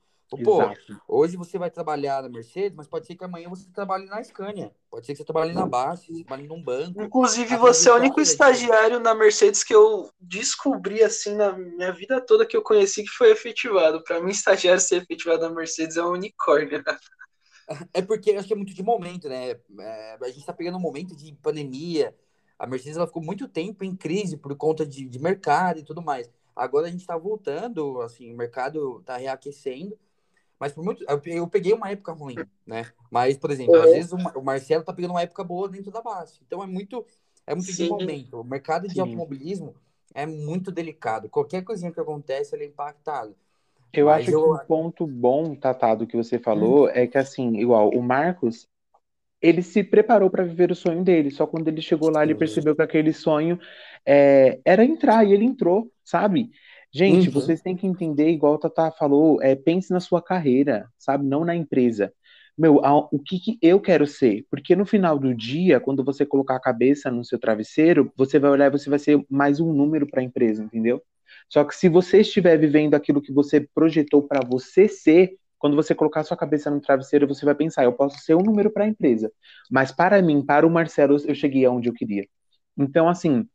[0.43, 1.01] Pô, Exato.
[1.07, 4.71] hoje você vai trabalhar na Mercedes, mas pode ser que amanhã você trabalhe na Scania.
[4.89, 7.01] Pode ser que você trabalhe na base, você trabalhe num banco.
[7.01, 12.21] Inclusive, você é o único estagiário na Mercedes que eu descobri, assim, na minha vida
[12.21, 14.03] toda que eu conheci que foi efetivado.
[14.03, 16.83] Para mim, estagiário ser efetivado na Mercedes é um unicórnio.
[17.93, 19.51] É porque eu acho que é muito de momento, né?
[19.51, 22.15] É, a gente está pegando um momento de pandemia.
[22.57, 26.01] A Mercedes ela ficou muito tempo em crise por conta de, de mercado e tudo
[26.01, 26.29] mais.
[26.55, 29.97] Agora a gente está voltando, assim, o mercado está reaquecendo.
[30.59, 31.05] Mas por muito.
[31.07, 32.35] Eu, peguei uma época ruim,
[32.67, 32.91] né?
[33.09, 33.81] Mas, por exemplo, uhum.
[33.81, 36.39] às vezes o, Marcelo tá pegando uma época boa dentro da base.
[36.45, 37.05] Então é muito,
[37.47, 38.41] é muito de momento.
[38.41, 39.01] O mercado de Sim.
[39.01, 39.73] automobilismo
[40.13, 41.29] é muito delicado.
[41.29, 43.35] Qualquer coisinha que acontece, ele é impactado.
[43.93, 44.43] Eu Mas acho eu...
[44.43, 46.91] que um ponto bom, Tatá, que você falou, hum.
[46.93, 48.67] é que assim, igual, o Marcos,
[49.41, 52.75] ele se preparou para viver o sonho dele, só quando ele chegou lá, ele percebeu
[52.75, 53.59] que aquele sonho
[54.05, 56.51] é, era entrar, e ele entrou, sabe?
[56.91, 57.33] Gente, uhum.
[57.33, 61.25] vocês têm que entender, igual o Tatá falou, é, pense na sua carreira, sabe?
[61.25, 62.11] Não na empresa.
[62.57, 64.45] Meu, a, o que, que eu quero ser?
[64.49, 68.51] Porque no final do dia, quando você colocar a cabeça no seu travesseiro, você vai
[68.51, 71.01] olhar e você vai ser mais um número para a empresa, entendeu?
[71.49, 75.93] Só que se você estiver vivendo aquilo que você projetou para você ser, quando você
[75.93, 78.87] colocar sua cabeça no travesseiro, você vai pensar, eu posso ser um número para a
[78.87, 79.31] empresa,
[79.69, 82.25] mas para mim, para o Marcelo, eu cheguei aonde eu queria.
[82.77, 83.45] Então, assim,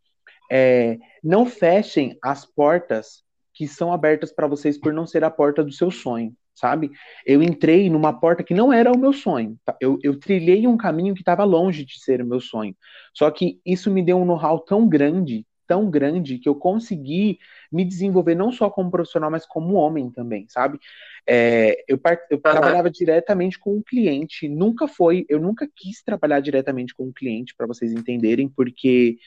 [0.51, 3.23] é, não fechem as portas
[3.55, 6.91] que são abertas para vocês por não ser a porta do seu sonho, sabe?
[7.25, 9.57] Eu entrei numa porta que não era o meu sonho.
[9.65, 9.77] Tá?
[9.81, 12.77] Eu, eu trilhei um caminho que estava longe de ser o meu sonho.
[13.15, 17.39] Só que isso me deu um know-how tão grande tão grande que eu consegui
[17.71, 20.79] me desenvolver não só como profissional, mas como homem também, sabe?
[21.27, 21.99] É, eu,
[22.31, 27.13] eu trabalhava diretamente com o cliente, nunca foi, eu nunca quis trabalhar diretamente com o
[27.13, 29.19] cliente, para vocês entenderem, porque,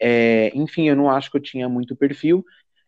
[0.00, 2.44] é, enfim, eu não acho que eu tinha muito perfil,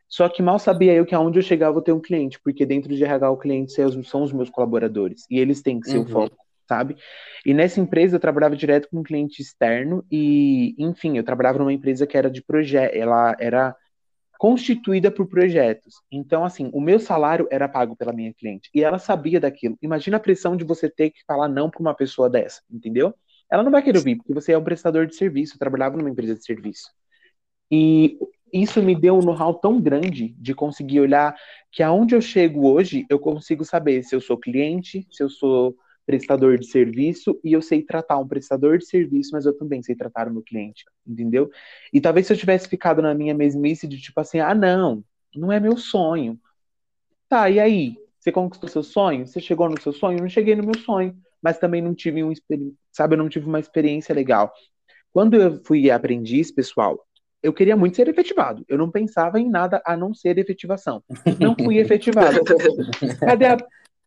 [0.08, 2.94] só que mal sabia eu que aonde eu chegava eu ter um cliente, porque dentro
[2.94, 3.72] de RH o cliente
[4.04, 6.04] são os meus colaboradores, e eles têm que ser uhum.
[6.04, 6.96] o foco sabe?
[7.44, 11.72] E nessa empresa eu trabalhava direto com um cliente externo e, enfim, eu trabalhava numa
[11.72, 13.76] empresa que era de projeto, ela era
[14.38, 15.94] constituída por projetos.
[16.10, 19.78] Então, assim, o meu salário era pago pela minha cliente e ela sabia daquilo.
[19.80, 23.14] Imagina a pressão de você ter que falar não para uma pessoa dessa, entendeu?
[23.50, 26.10] Ela não vai querer ouvir, porque você é um prestador de serviço, eu trabalhava numa
[26.10, 26.90] empresa de serviço.
[27.70, 28.18] E
[28.52, 31.34] isso me deu um know-how tão grande de conseguir olhar
[31.72, 35.76] que aonde eu chego hoje, eu consigo saber se eu sou cliente, se eu sou
[36.06, 39.94] prestador de serviço e eu sei tratar um prestador de serviço, mas eu também sei
[39.94, 41.50] tratar o meu cliente, entendeu?
[41.92, 45.02] E talvez se eu tivesse ficado na minha mesmice de tipo assim, ah, não,
[45.34, 46.38] não é meu sonho.
[47.28, 47.96] Tá, e aí?
[48.18, 49.26] Você conquistou seu sonho?
[49.26, 50.18] Você chegou no seu sonho?
[50.18, 52.32] Eu não cheguei no meu sonho, mas também não tive um,
[52.90, 54.52] sabe, eu não tive uma experiência legal.
[55.12, 57.06] Quando eu fui aprendiz, pessoal,
[57.42, 58.64] eu queria muito ser efetivado.
[58.66, 61.04] Eu não pensava em nada a não ser efetivação.
[61.38, 62.40] Não fui efetivado.
[63.20, 63.58] Cadê a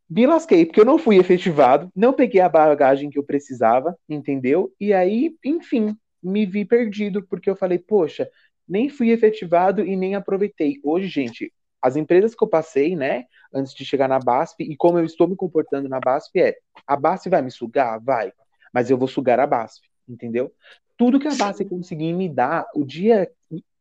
[0.09, 4.73] me lasquei, porque eu não fui efetivado, não peguei a bagagem que eu precisava, entendeu?
[4.79, 8.29] E aí, enfim, me vi perdido, porque eu falei, poxa,
[8.67, 10.79] nem fui efetivado e nem aproveitei.
[10.83, 14.97] Hoje, gente, as empresas que eu passei, né, antes de chegar na BASF, e como
[14.97, 17.99] eu estou me comportando na BASF, é, a BASF vai me sugar?
[17.99, 18.31] Vai,
[18.73, 20.51] mas eu vou sugar a BASF, entendeu?
[20.97, 23.29] Tudo que a BASF conseguir me dar, o dia,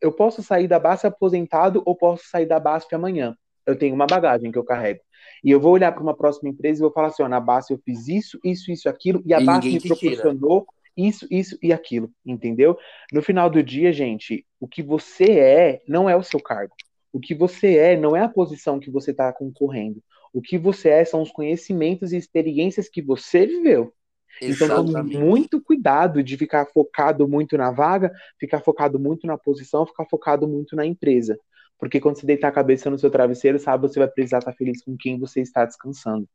[0.01, 3.37] eu posso sair da BASF aposentado ou posso sair da BASF amanhã.
[3.67, 5.01] Eu tenho uma bagagem que eu carrego.
[5.43, 7.73] E eu vou olhar para uma próxima empresa e vou falar assim: ó, na base
[7.73, 11.09] eu fiz isso, isso, isso, aquilo, e a e base me proporcionou tira.
[11.09, 12.79] isso, isso e aquilo, entendeu?
[13.13, 16.75] No final do dia, gente, o que você é não é o seu cargo.
[17.13, 20.03] O que você é não é a posição que você está concorrendo.
[20.33, 23.93] O que você é são os conhecimentos e experiências que você viveu.
[24.41, 24.91] Exatamente.
[24.91, 29.87] Então, tome muito cuidado de ficar focado muito na vaga, ficar focado muito na posição,
[29.87, 31.39] ficar focado muito na empresa.
[31.79, 34.83] Porque quando você deitar a cabeça no seu travesseiro, sabe, você vai precisar estar feliz
[34.83, 36.27] com quem você está descansando.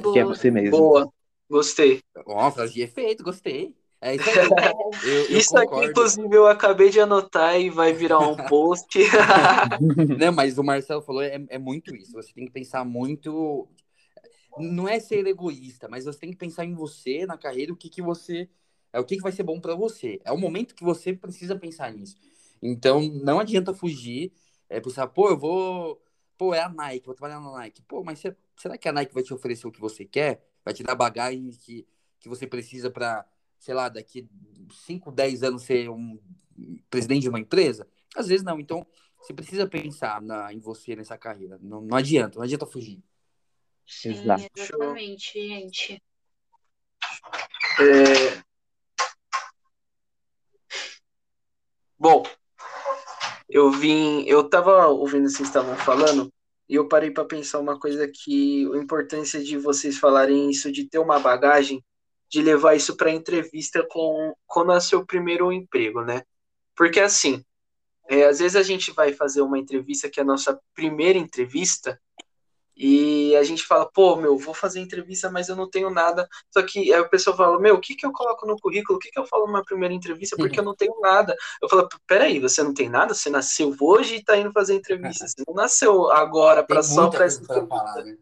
[0.00, 0.12] Boa.
[0.12, 0.70] Que é você mesmo.
[0.70, 1.12] Boa,
[1.48, 2.00] gostei.
[2.26, 3.74] Ó, frase de efeito, gostei.
[4.00, 4.36] É isso aí.
[5.04, 5.76] eu, eu isso concordo.
[5.76, 8.98] aqui, inclusive, eu acabei de anotar e vai virar um post.
[10.18, 12.12] Não, mas o Marcelo falou, é, é muito isso.
[12.12, 13.68] Você tem que pensar muito.
[14.58, 17.88] Não é ser egoísta, mas você tem que pensar em você, na carreira, o que,
[17.88, 18.48] que você.
[18.92, 20.20] É o que, que vai ser bom para você.
[20.24, 22.16] É o momento que você precisa pensar nisso.
[22.60, 24.32] Então, não adianta fugir
[24.72, 26.02] é pensar, pô, eu vou.
[26.38, 27.82] Pô, é a Nike, vou trabalhar na Nike.
[27.82, 28.22] Pô, mas
[28.56, 30.42] será que a Nike vai te oferecer o que você quer?
[30.64, 31.86] Vai te dar bagagem que,
[32.18, 33.24] que você precisa para,
[33.58, 34.28] sei lá, daqui
[34.86, 36.18] 5, 10 anos ser um
[36.90, 37.86] presidente de uma empresa?
[38.16, 38.58] Às vezes não.
[38.58, 38.86] Então,
[39.20, 41.58] você precisa pensar na, em você nessa carreira.
[41.60, 43.02] Não, não adianta, não adianta fugir.
[43.86, 44.48] Sim, Exato.
[44.56, 46.02] exatamente, gente.
[47.78, 48.42] É...
[51.98, 52.24] Bom,
[53.52, 56.32] eu vim, eu tava ouvindo vocês estavam falando
[56.66, 60.88] e eu parei para pensar uma coisa que a importância de vocês falarem isso de
[60.88, 61.84] ter uma bagagem,
[62.30, 66.22] de levar isso para entrevista com quando é seu primeiro emprego, né?
[66.74, 67.44] Porque assim,
[68.08, 72.00] é, às vezes a gente vai fazer uma entrevista que é a nossa primeira entrevista
[72.76, 76.28] e a gente fala, pô, meu, vou fazer entrevista, mas eu não tenho nada.
[76.50, 78.96] Só que aí o pessoal fala, meu, o que, que eu coloco no currículo?
[78.96, 80.36] O que, que eu falo numa primeira entrevista?
[80.36, 81.36] Porque eu não tenho nada.
[81.60, 83.14] Eu falo, peraí, você não tem nada?
[83.14, 85.26] Você nasceu hoje e tá indo fazer entrevista.
[85.26, 87.42] Você não nasceu agora para só pra essa.
[87.42, 88.16] Né?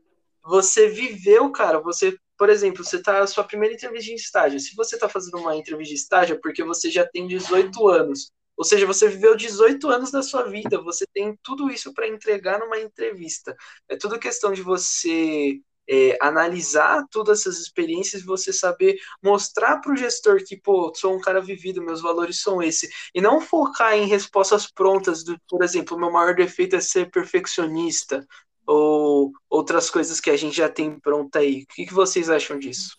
[0.45, 4.59] Você viveu, cara, você, por exemplo, você tá a sua primeira entrevista de estágio.
[4.59, 8.33] Se você tá fazendo uma entrevista de estágio, é porque você já tem 18 anos.
[8.61, 12.59] Ou seja, você viveu 18 anos da sua vida, você tem tudo isso para entregar
[12.59, 13.57] numa entrevista.
[13.89, 15.59] É tudo questão de você
[15.89, 21.21] é, analisar todas essas experiências, você saber mostrar para o gestor que, pô, sou um
[21.23, 25.99] cara vivido, meus valores são esse, e não focar em respostas prontas, do, por exemplo,
[25.99, 28.29] meu maior defeito é ser perfeccionista,
[28.67, 31.63] ou outras coisas que a gente já tem pronta aí.
[31.63, 32.95] O que, que vocês acham disso?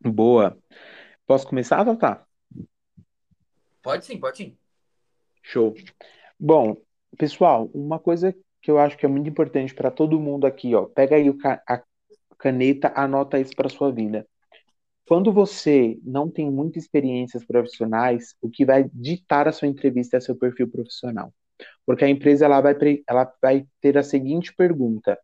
[0.00, 0.58] Boa.
[1.24, 2.31] Posso começar, Tata?
[3.82, 4.56] Pode sim, pode sim.
[5.42, 5.74] Show.
[6.38, 6.76] Bom,
[7.18, 10.86] pessoal, uma coisa que eu acho que é muito importante para todo mundo aqui, ó,
[10.86, 11.28] pega aí
[11.66, 11.82] a
[12.38, 14.26] caneta, anota isso para sua vida.
[15.06, 20.20] Quando você não tem muitas experiências profissionais, o que vai ditar a sua entrevista é
[20.20, 21.34] seu perfil profissional.
[21.84, 22.74] Porque a empresa ela vai,
[23.08, 25.18] ela vai ter a seguinte pergunta: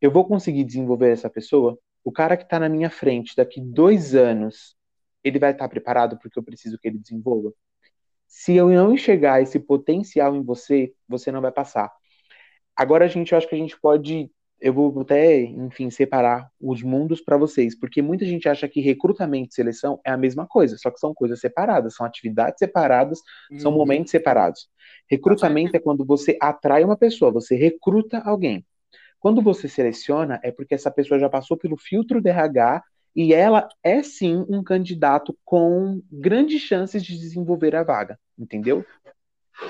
[0.00, 1.78] Eu vou conseguir desenvolver essa pessoa?
[2.02, 4.74] O cara que está na minha frente daqui dois anos,
[5.22, 7.52] ele vai estar preparado porque eu preciso que ele desenvolva?
[8.26, 11.90] Se eu não enxergar esse potencial em você, você não vai passar.
[12.76, 16.82] Agora a gente, eu acho que a gente pode, eu vou até, enfim, separar os
[16.82, 20.78] mundos para vocês, porque muita gente acha que recrutamento e seleção é a mesma coisa,
[20.78, 23.58] só que são coisas separadas, são atividades separadas, uhum.
[23.58, 24.68] são momentos separados.
[25.10, 28.64] Recrutamento é quando você atrai uma pessoa, você recruta alguém.
[29.18, 32.82] Quando você seleciona, é porque essa pessoa já passou pelo filtro DRH
[33.14, 38.84] e ela é sim um candidato com grandes chances de desenvolver a vaga, entendeu?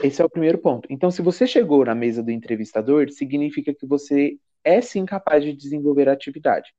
[0.02, 0.86] Esse é o primeiro ponto.
[0.90, 5.52] Então, se você chegou na mesa do entrevistador, significa que você é sim capaz de
[5.52, 6.72] desenvolver a atividade.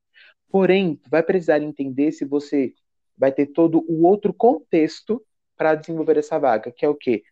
[0.50, 2.74] Porém, vai precisar entender se você
[3.18, 5.24] vai ter todo o outro contexto
[5.58, 7.24] para desenvolver essa vaga, que é o quê?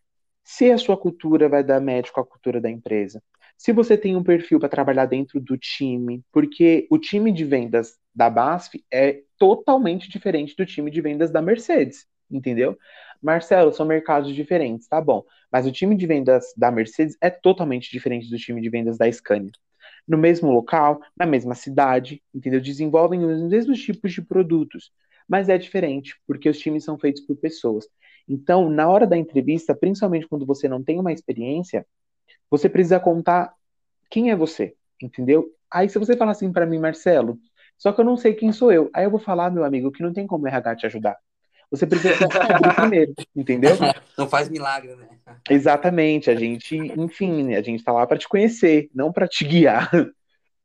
[0.44, 3.22] Se a sua cultura vai dar com a cultura da empresa.
[3.56, 7.98] Se você tem um perfil para trabalhar dentro do time, porque o time de vendas
[8.14, 12.76] da BASF é totalmente diferente do time de vendas da Mercedes, entendeu?
[13.22, 15.24] Marcelo, são mercados diferentes, tá bom.
[15.52, 19.10] Mas o time de vendas da Mercedes é totalmente diferente do time de vendas da
[19.10, 19.52] Scania
[20.06, 22.60] no mesmo local, na mesma cidade, entendeu?
[22.60, 24.90] Desenvolvem os mesmos tipos de produtos,
[25.28, 27.86] mas é diferente, porque os times são feitos por pessoas.
[28.28, 31.86] Então, na hora da entrevista, principalmente quando você não tem uma experiência,
[32.50, 33.54] você precisa contar
[34.10, 35.48] quem é você, entendeu?
[35.70, 37.38] Aí se você falar assim para mim, Marcelo,
[37.80, 40.02] só que eu não sei quem sou eu, aí eu vou falar, meu amigo, que
[40.02, 41.16] não tem como o RH te ajudar.
[41.70, 43.70] Você precisa descobrir primeiro, entendeu?
[44.18, 45.08] Não faz milagre, né?
[45.48, 49.88] Exatamente, a gente, enfim, a gente tá lá para te conhecer, não para te guiar.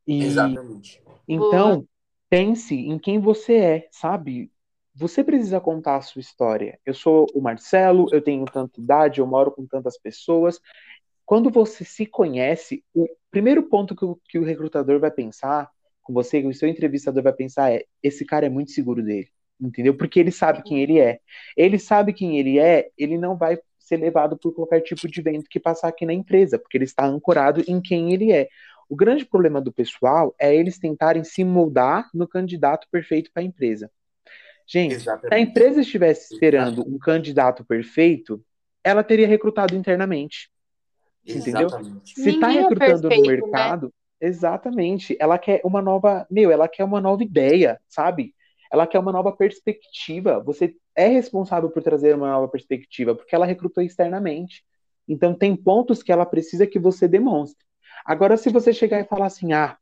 [0.06, 1.00] E, Exatamente.
[1.26, 1.84] Então, Boa.
[2.28, 4.50] pense em quem você é, sabe?
[4.94, 6.78] Você precisa contar a sua história.
[6.84, 10.60] Eu sou o Marcelo, eu tenho tanta idade, eu moro com tantas pessoas.
[11.24, 15.70] Quando você se conhece, o primeiro ponto que o, que o recrutador vai pensar
[16.06, 19.28] com você, o seu entrevistador vai pensar é: esse cara é muito seguro dele
[19.60, 19.96] entendeu?
[19.96, 21.18] Porque ele sabe quem ele é.
[21.56, 25.48] Ele sabe quem ele é, ele não vai ser levado por qualquer tipo de vento
[25.48, 28.48] que passar aqui na empresa, porque ele está ancorado em quem ele é.
[28.88, 33.46] O grande problema do pessoal é eles tentarem se moldar no candidato perfeito para a
[33.46, 33.90] empresa.
[34.66, 35.28] Gente, Exatamente.
[35.28, 38.44] se a empresa estivesse esperando um candidato perfeito,
[38.82, 40.50] ela teria recrutado internamente.
[41.24, 41.66] Entendeu?
[41.66, 42.20] Exatamente.
[42.20, 43.28] Se está é recrutando é perfeito, no né?
[43.28, 43.92] mercado, né?
[44.20, 45.16] Exatamente.
[45.20, 48.34] Ela quer uma nova, meu, ela quer uma nova ideia, sabe?
[48.70, 50.42] ela quer uma nova perspectiva.
[50.44, 54.64] Você é responsável por trazer uma nova perspectiva, porque ela recrutou externamente.
[55.08, 57.64] Então, tem pontos que ela precisa que você demonstre.
[58.04, 59.76] Agora, se você chegar e falar assim, ah,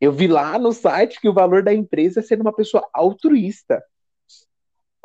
[0.00, 3.82] eu vi lá no site que o valor da empresa é ser uma pessoa altruísta.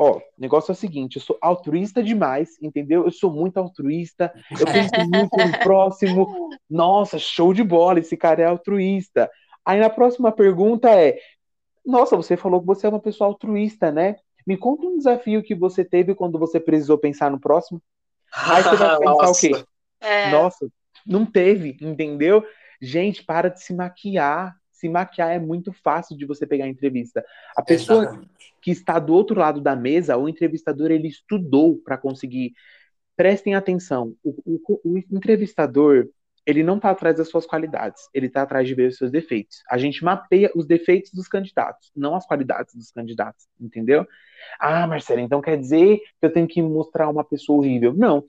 [0.01, 3.03] Ó, o negócio é o seguinte, eu sou altruísta demais, entendeu?
[3.03, 6.49] Eu sou muito altruísta, eu penso muito no próximo.
[6.69, 9.29] Nossa, show de bola, esse cara é altruísta.
[9.65, 11.19] Aí na próxima pergunta é:
[11.85, 14.15] nossa, você falou que você é uma pessoa altruísta, né?
[14.47, 17.81] Me conta um desafio que você teve quando você precisou pensar no próximo.
[18.33, 19.65] Aí você vai pensar o quê?
[19.99, 20.31] É.
[20.31, 20.65] Nossa,
[21.05, 22.41] não teve, entendeu?
[22.81, 24.55] Gente, para de se maquiar.
[24.79, 27.23] Se maquiar é muito fácil de você pegar a entrevista.
[27.57, 28.29] A pessoa Exatamente.
[28.61, 32.53] que está do outro lado da mesa, o entrevistador, ele estudou para conseguir.
[33.13, 34.15] Prestem atenção.
[34.23, 36.07] O, o, o entrevistador,
[36.45, 39.61] ele não está atrás das suas qualidades, ele está atrás de ver os seus defeitos.
[39.69, 44.07] A gente mapeia os defeitos dos candidatos, não as qualidades dos candidatos, entendeu?
[44.57, 47.93] Ah, Marcelo, então quer dizer que eu tenho que mostrar uma pessoa horrível?
[47.93, 48.23] Não.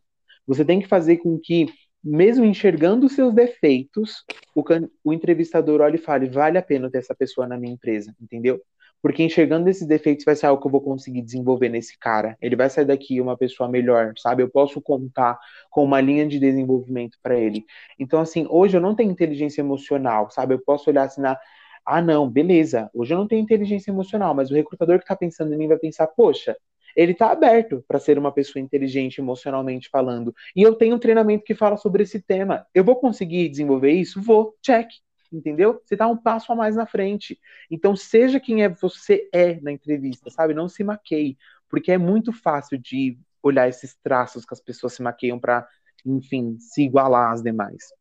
[0.48, 1.66] Você tem que fazer com que,
[2.02, 4.24] mesmo enxergando seus defeitos,
[4.54, 4.62] o,
[5.04, 8.60] o entrevistador olhe e fale: vale a pena ter essa pessoa na minha empresa, entendeu?
[9.02, 12.36] Porque enxergando esses defeitos vai ser algo que eu vou conseguir desenvolver nesse cara.
[12.40, 14.42] Ele vai sair daqui uma pessoa melhor, sabe?
[14.42, 15.38] Eu posso contar
[15.70, 17.64] com uma linha de desenvolvimento para ele.
[17.98, 20.54] Então, assim, hoje eu não tenho inteligência emocional, sabe?
[20.54, 21.38] Eu posso olhar assim na.
[21.86, 22.90] Ah, não, beleza.
[22.94, 25.78] Hoje eu não tenho inteligência emocional, mas o recrutador que está pensando em mim vai
[25.78, 26.56] pensar: poxa,
[26.96, 30.34] ele está aberto para ser uma pessoa inteligente emocionalmente falando.
[30.54, 32.66] E eu tenho um treinamento que fala sobre esse tema.
[32.74, 34.20] Eu vou conseguir desenvolver isso?
[34.20, 34.88] Vou, check
[35.32, 35.80] entendeu?
[35.84, 37.40] Você está um passo a mais na frente.
[37.70, 40.54] Então, seja quem é você é na entrevista, sabe?
[40.54, 41.38] Não se maqueie,
[41.68, 45.66] porque é muito fácil de olhar esses traços que as pessoas se maqueiam para,
[46.04, 47.92] enfim, se igualar às demais.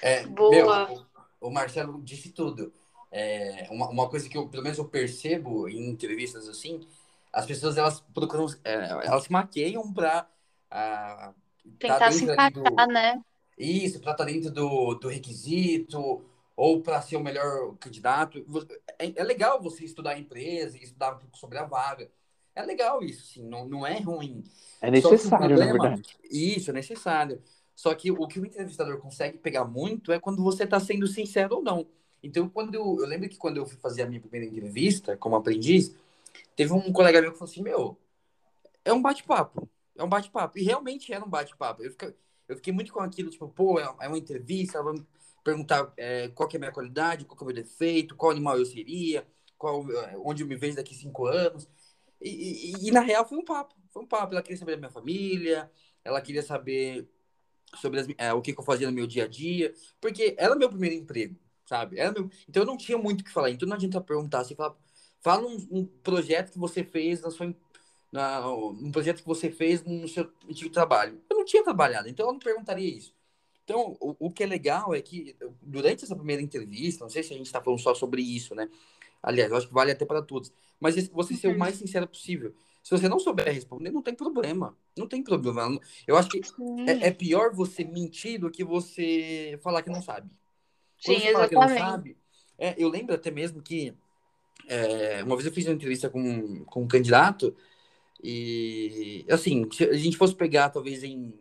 [0.00, 0.50] É, Boa.
[0.50, 1.06] Meu,
[1.40, 2.72] o Marcelo disse tudo.
[3.10, 6.86] É, uma, uma coisa que eu, pelo menos eu percebo em entrevistas assim,
[7.38, 10.28] as pessoas elas procuram, é, elas se maqueiam para
[10.68, 11.32] ah,
[11.78, 12.92] tentar tá se encaixar, do...
[12.92, 13.22] né?
[13.56, 16.24] Isso, para estar tá dentro do, do requisito,
[16.56, 18.44] ou para ser o melhor candidato.
[18.98, 22.10] É, é, legal você estudar a empresa e estudar um pouco sobre a vaga.
[22.56, 24.42] É legal isso, sim, não, não é ruim.
[24.82, 26.16] É necessário, problema, na verdade.
[26.28, 27.40] Isso, é necessário.
[27.72, 31.56] Só que o que o entrevistador consegue pegar muito é quando você está sendo sincero
[31.56, 31.86] ou não.
[32.20, 35.36] Então, quando eu, eu lembro que quando eu fui fazer a minha primeira entrevista como
[35.36, 35.94] aprendiz,
[36.56, 37.98] teve um colega meu que falou assim: Meu,
[38.84, 39.68] é um bate-papo.
[39.96, 40.58] É um bate-papo.
[40.58, 41.82] E realmente era um bate-papo.
[41.82, 42.14] Eu fiquei,
[42.48, 45.04] eu fiquei muito com aquilo, tipo, pô, é, é uma entrevista, vamos
[45.44, 48.32] perguntar é, qual que é a minha qualidade, qual que é o meu defeito, qual
[48.32, 49.26] animal eu seria,
[49.56, 51.68] qual, é, onde eu me vejo daqui cinco anos.
[52.20, 54.32] E, e, e, na real foi um papo, foi um papo.
[54.32, 55.70] Ela queria saber da minha família,
[56.04, 57.08] ela queria saber
[57.76, 60.56] sobre as, é, o que, que, eu fazia no meu dia a dia, porque era
[60.56, 61.36] meu primeiro emprego,
[61.66, 61.96] sabe?
[61.96, 62.30] Meu...
[62.48, 64.76] Então eu não tinha muito o que falar, então não adianta perguntar, assim, fala,
[65.20, 67.54] fala um, um projeto que você fez na sua
[68.10, 71.20] na, um projeto que você fez no seu antigo trabalho.
[71.28, 73.14] Eu não tinha trabalhado, então eu não perguntaria isso.
[73.64, 77.34] Então, o, o que é legal é que durante essa primeira entrevista, não sei se
[77.34, 78.68] a gente está falando só sobre isso, né?
[79.22, 80.50] Aliás, eu acho que vale até para todos.
[80.80, 81.58] Mas você ser o uhum.
[81.58, 82.54] mais sincero possível.
[82.82, 84.74] Se você não souber responder, não tem problema.
[84.96, 85.78] Não tem problema.
[86.06, 86.40] Eu acho que
[86.86, 90.30] é, é, pior você mentir do que você falar que não sabe.
[91.04, 91.54] Quando Sim, você exatamente.
[91.54, 92.16] fala que não sabe.
[92.56, 93.92] É, eu lembro até mesmo que
[94.66, 97.54] é, uma vez eu fiz uma entrevista com, com um candidato
[98.22, 101.32] e, assim, se a gente fosse pegar talvez em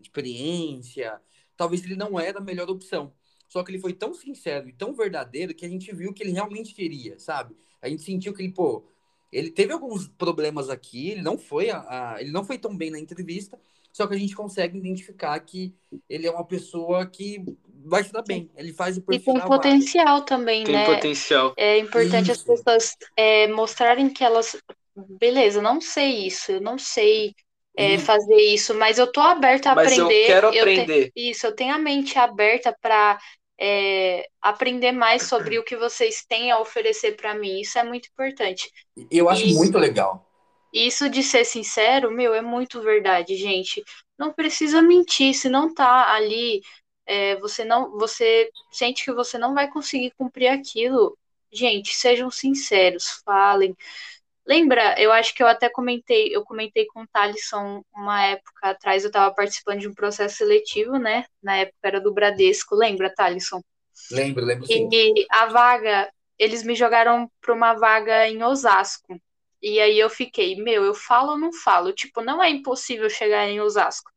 [0.00, 1.20] experiência,
[1.56, 3.12] talvez ele não era a melhor opção.
[3.48, 6.32] Só que ele foi tão sincero e tão verdadeiro que a gente viu que ele
[6.32, 7.56] realmente queria, sabe?
[7.80, 8.86] A gente sentiu que ele, pô,
[9.32, 12.90] ele teve alguns problemas aqui, ele não foi a, a, ele não foi tão bem
[12.90, 13.58] na entrevista,
[13.98, 15.74] só que a gente consegue identificar que
[16.08, 17.44] ele é uma pessoa que
[17.84, 18.48] vai se dar bem.
[18.56, 19.34] Ele faz o perfil.
[19.34, 20.86] E tem potencial também, tem né?
[20.86, 21.52] Tem potencial.
[21.56, 22.40] É importante isso.
[22.40, 24.56] as pessoas é, mostrarem que elas.
[25.18, 27.34] Beleza, não sei isso, eu não sei
[27.76, 27.98] é, hum.
[27.98, 30.22] fazer isso, mas eu tô aberta a mas aprender.
[30.22, 31.02] Eu quero aprender.
[31.06, 31.30] Eu te...
[31.30, 33.18] Isso, eu tenho a mente aberta para
[33.60, 37.60] é, aprender mais sobre o que vocês têm a oferecer para mim.
[37.60, 38.70] Isso é muito importante.
[39.10, 40.27] Eu acho muito legal.
[40.72, 43.82] Isso de ser sincero, meu, é muito verdade, gente.
[44.18, 46.60] Não precisa mentir, se não tá ali,
[47.06, 51.16] é, você não, você sente que você não vai conseguir cumprir aquilo.
[51.50, 53.74] Gente, sejam sinceros, falem.
[54.46, 59.04] Lembra, eu acho que eu até comentei, eu comentei com o Thalisson uma época atrás,
[59.04, 61.24] eu estava participando de um processo seletivo, né?
[61.42, 63.62] Na época era do Bradesco, lembra, Thalisson?
[64.10, 64.88] Lembro, lembro sim.
[64.90, 69.20] E a vaga, eles me jogaram para uma vaga em Osasco.
[69.62, 71.92] E aí eu fiquei, meu, eu falo ou não falo?
[71.92, 74.10] Tipo, não é impossível chegar em Osasco.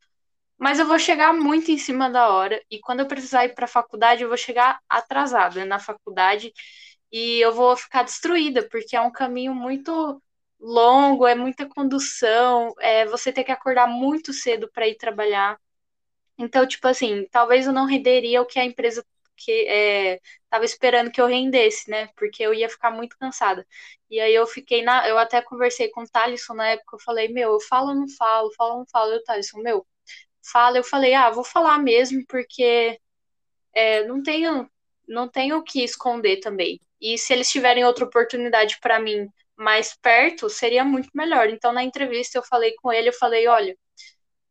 [0.57, 2.61] Mas eu vou chegar muito em cima da hora.
[2.69, 6.53] E quando eu precisar ir para a faculdade, eu vou chegar atrasada na faculdade
[7.11, 10.21] e eu vou ficar destruída, porque é um caminho muito
[10.59, 15.59] longo, é muita condução, é você ter que acordar muito cedo para ir trabalhar.
[16.37, 19.05] Então, tipo assim, talvez eu não renderia o que a empresa
[19.43, 20.19] que é,
[20.63, 22.07] esperando que eu rendesse, né?
[22.15, 23.65] Porque eu ia ficar muito cansada.
[24.09, 25.07] E aí eu fiquei na.
[25.07, 28.07] Eu até conversei com o Thalisson na época, eu falei, meu, eu falo ou não
[28.09, 29.85] falo, falo ou não falo, eu, Thalisson, meu,
[30.51, 32.99] fala, eu falei, ah, vou falar mesmo, porque
[33.73, 34.69] é, não tenho
[35.07, 36.79] não tenho o que esconder também.
[37.01, 39.27] E se eles tiverem outra oportunidade para mim
[39.57, 41.49] mais perto, seria muito melhor.
[41.49, 43.77] Então, na entrevista, eu falei com ele, eu falei, olha,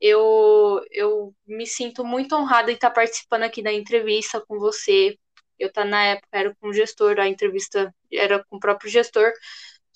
[0.01, 5.19] eu, eu me sinto muito honrada em estar participando aqui da entrevista com você.
[5.59, 9.33] Eu tá na época era com o gestor, a entrevista era com o próprio gestor.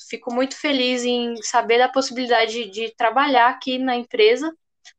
[0.08, 4.54] Fico muito feliz em saber da possibilidade de trabalhar aqui na empresa.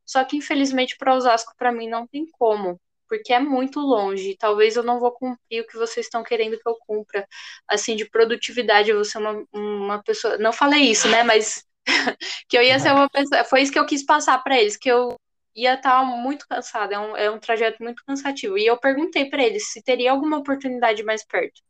[0.05, 4.35] Só que infelizmente para Osasco para mim não tem como porque é muito longe.
[4.37, 7.27] Talvez eu não vou cumprir o que vocês estão querendo que eu cumpra.
[7.67, 10.37] Assim, de produtividade, eu vou ser uma, uma pessoa.
[10.37, 11.23] Não falei isso, né?
[11.23, 11.63] Mas
[12.49, 13.43] que eu ia ser uma pessoa.
[13.43, 15.15] Foi isso que eu quis passar para eles, que eu
[15.55, 16.95] ia estar tá muito cansada.
[16.95, 18.57] É um, é um trajeto muito cansativo.
[18.57, 21.61] E eu perguntei para eles se teria alguma oportunidade mais perto.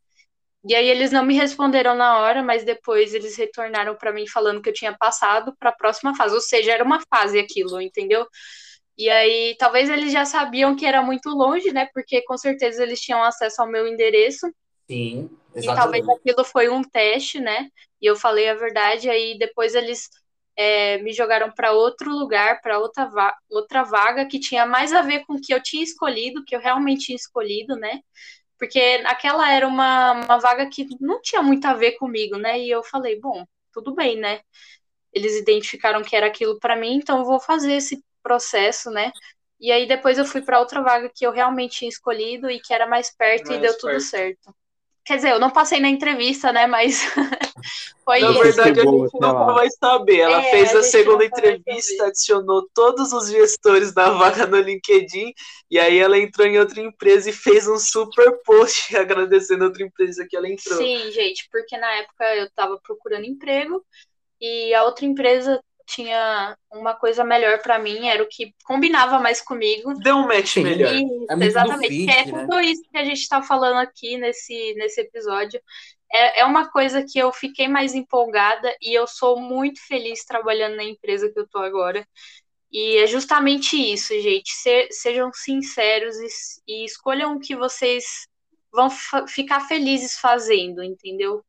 [0.68, 4.62] E aí eles não me responderam na hora, mas depois eles retornaram para mim falando
[4.62, 6.34] que eu tinha passado para a próxima fase.
[6.34, 8.26] Ou seja, era uma fase aquilo, entendeu?
[8.98, 11.88] E aí, talvez eles já sabiam que era muito longe, né?
[11.94, 14.48] Porque com certeza eles tinham acesso ao meu endereço.
[14.90, 16.02] Sim, exatamente.
[16.02, 17.70] E talvez aquilo foi um teste, né?
[18.02, 20.10] E eu falei a verdade, aí depois eles
[20.56, 25.02] é, me jogaram para outro lugar, para outra, va outra vaga que tinha mais a
[25.02, 28.00] ver com o que eu tinha escolhido, que eu realmente tinha escolhido, né?
[28.58, 32.60] Porque aquela era uma, uma vaga que não tinha muito a ver comigo, né?
[32.60, 34.40] E eu falei, bom, tudo bem, né?
[35.12, 39.12] Eles identificaram que era aquilo para mim, então eu vou fazer esse processo, né?
[39.60, 42.74] E aí depois eu fui para outra vaga que eu realmente tinha escolhido e que
[42.74, 43.82] era mais perto mais e deu perto.
[43.82, 44.56] tudo certo.
[45.06, 46.66] Quer dizer, eu não passei na entrevista, né?
[46.66, 47.04] Mas
[48.04, 50.18] foi Na verdade, a gente não vai saber.
[50.22, 55.32] Ela é, fez a, a segunda entrevista, adicionou todos os gestores da vaga no LinkedIn,
[55.70, 59.84] e aí ela entrou em outra empresa e fez um super post agradecendo a outra
[59.84, 60.78] empresa que ela entrou.
[60.78, 63.86] Sim, gente, porque na época eu estava procurando emprego
[64.42, 69.42] e a outra empresa tinha uma coisa melhor para mim, era o que combinava mais
[69.42, 69.94] comigo.
[70.00, 70.94] Deu um match melhor.
[70.94, 71.90] Isso, é exatamente.
[71.90, 72.42] Fit, é né?
[72.42, 75.62] tudo isso que a gente está falando aqui nesse, nesse episódio.
[76.12, 80.76] É, é uma coisa que eu fiquei mais empolgada e eu sou muito feliz trabalhando
[80.76, 82.06] na empresa que eu tô agora.
[82.72, 84.52] E é justamente isso, gente.
[84.52, 86.28] Se, sejam sinceros e,
[86.68, 88.28] e, escolham o que vocês
[88.72, 88.90] vão
[89.28, 91.44] ficar felizes fazendo, entendeu?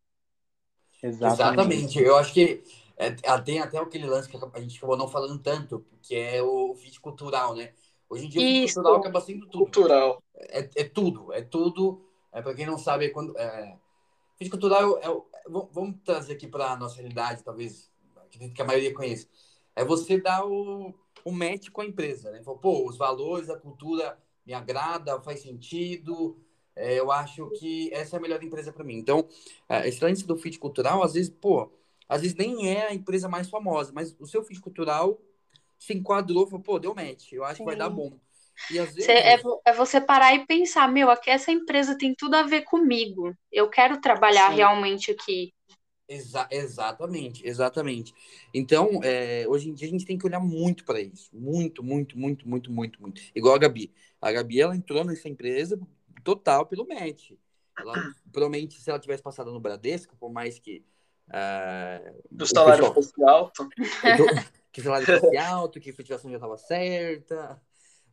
[1.03, 1.43] Exatamente.
[1.43, 1.99] Exatamente.
[1.99, 2.63] Eu acho que
[2.97, 6.75] é, tem até aquele lance que a gente acabou não falando tanto, que é o
[6.75, 7.73] fit cultural, né?
[8.09, 8.49] Hoje em dia Isso.
[8.49, 9.65] o fit cultural acaba sendo tudo.
[9.65, 10.23] Cultural.
[10.35, 12.03] É, é tudo, é tudo.
[12.33, 13.37] É, para quem não sabe, é quando.
[13.37, 13.77] É,
[14.39, 18.67] fit cultural é, é, vamos trazer aqui para a nossa realidade, talvez, acredito que a
[18.67, 19.29] maioria conheça.
[19.75, 20.95] é você dar o,
[21.25, 22.43] o match com a empresa, né?
[22.43, 26.39] Fala, pô, os valores, a cultura me agrada, faz sentido,
[26.75, 28.97] é, eu acho que essa é a melhor empresa para mim.
[28.97, 29.27] Então,
[29.69, 31.71] é, esse lance do fit cultural, às vezes, pô,
[32.09, 35.21] às vezes nem é a empresa mais famosa, mas o seu fit cultural
[35.79, 37.65] se enquadrou, falou, pô, deu match, eu acho Sim.
[37.65, 38.19] que vai dar bom.
[38.71, 39.09] E às vezes...
[39.09, 43.35] é, é você parar e pensar, meu, aqui essa empresa tem tudo a ver comigo.
[43.53, 44.57] Eu quero trabalhar Sim.
[44.57, 45.53] realmente aqui.
[46.09, 48.15] Exa exatamente, exatamente.
[48.55, 51.29] Então, é, hoje em dia a gente tem que olhar muito para isso.
[51.33, 53.21] Muito, muito, muito, muito, muito, muito.
[53.35, 53.93] Igual a Gabi.
[54.21, 55.79] A Gabi, ela entrou nessa empresa
[56.23, 57.33] total pelo match.
[57.79, 57.93] Ela,
[58.33, 60.85] provavelmente, se ela tivesse passado no Bradesco, por mais que.
[61.29, 63.69] Uh, o salário pessoal, fosse alto.
[64.77, 67.59] Que o salário fosse alto, que a efetivação já estava certa.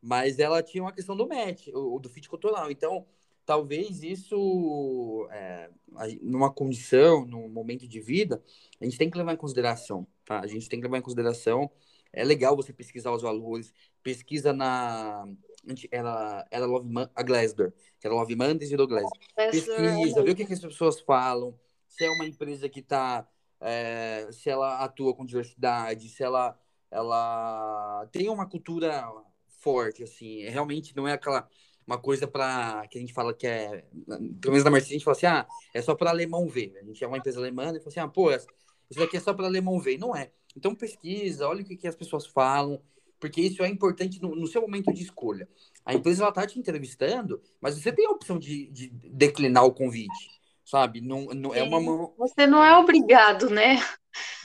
[0.02, 2.72] Mas ela tinha uma questão do match, o, do fit cultural.
[2.72, 3.06] Então,
[3.46, 5.70] talvez isso, é,
[6.22, 8.42] numa condição, num momento de vida,
[8.80, 10.08] a gente tem que levar em consideração.
[10.24, 10.40] Tá?
[10.40, 11.70] A gente tem que levar em consideração.
[12.14, 15.26] É legal você pesquisar os valores, pesquisa na
[15.92, 19.18] ela era Love Man, a Glassdoor, que era Love Mondays e do Glassdoor.
[19.36, 21.58] Pesquisa, vê o que, que as pessoas falam,
[21.96, 23.28] se é uma empresa que está,
[23.62, 26.58] é, se ela atua com diversidade, se ela,
[26.90, 29.08] ela tem uma cultura
[29.60, 31.48] forte, assim, realmente não é aquela
[31.86, 35.04] uma coisa para que a gente fala que é, pelo menos na Mercedes a gente
[35.04, 36.78] fala assim, ah, é só para alemão ver.
[36.82, 38.48] A gente é uma empresa alemã e fala assim, ah, pô, isso
[38.96, 39.98] daqui é só para alemão ver.
[39.98, 40.32] Não é.
[40.56, 42.82] Então pesquisa, olha o que, que as pessoas falam,
[43.20, 45.48] porque isso é importante no, no seu momento de escolha.
[45.86, 50.42] A empresa está te entrevistando, mas você tem a opção de, de declinar o convite,
[50.74, 51.02] sabe?
[51.02, 53.78] Não, não é uma Você não é obrigado, né?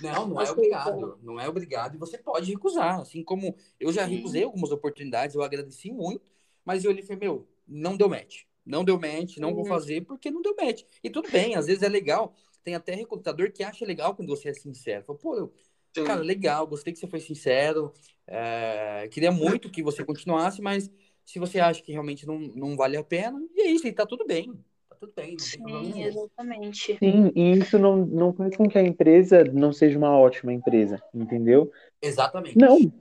[0.02, 1.18] Não, não é obrigado.
[1.22, 3.00] Não é obrigado e você pode recusar.
[3.00, 6.20] Assim como eu já recusei algumas oportunidades, eu agradeci muito,
[6.66, 8.42] mas eu olhei e falei, meu, não deu match.
[8.64, 10.82] Não deu match, não vou fazer porque não deu match.
[11.02, 12.34] E tudo bem, às vezes é legal.
[12.62, 15.04] Tem até recrutador que acha legal quando você é sincero.
[15.06, 17.90] Fala, pô, eu, cara, legal, gostei que você foi sincero.
[18.26, 20.90] É, queria muito que você continuasse, mas
[21.24, 24.04] se você acha que realmente não, não vale a pena, e é isso, e tá
[24.04, 24.52] tudo bem.
[24.98, 26.98] Tudo bem, não tem problema Sim, exatamente.
[26.98, 31.00] Sim, e isso não, não faz com que a empresa não seja uma ótima empresa,
[31.14, 31.70] entendeu?
[32.02, 32.58] Exatamente.
[32.58, 32.92] Não.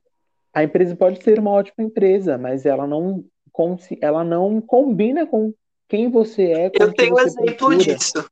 [0.53, 3.25] A empresa pode ser uma ótima empresa, mas ela não,
[4.01, 5.53] ela não combina com
[5.87, 6.71] quem você é.
[6.73, 8.29] Eu tenho um exemplo disso.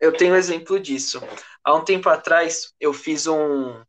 [0.00, 1.22] Eu tenho um exemplo disso.
[1.64, 3.82] Há um tempo atrás, eu fiz um,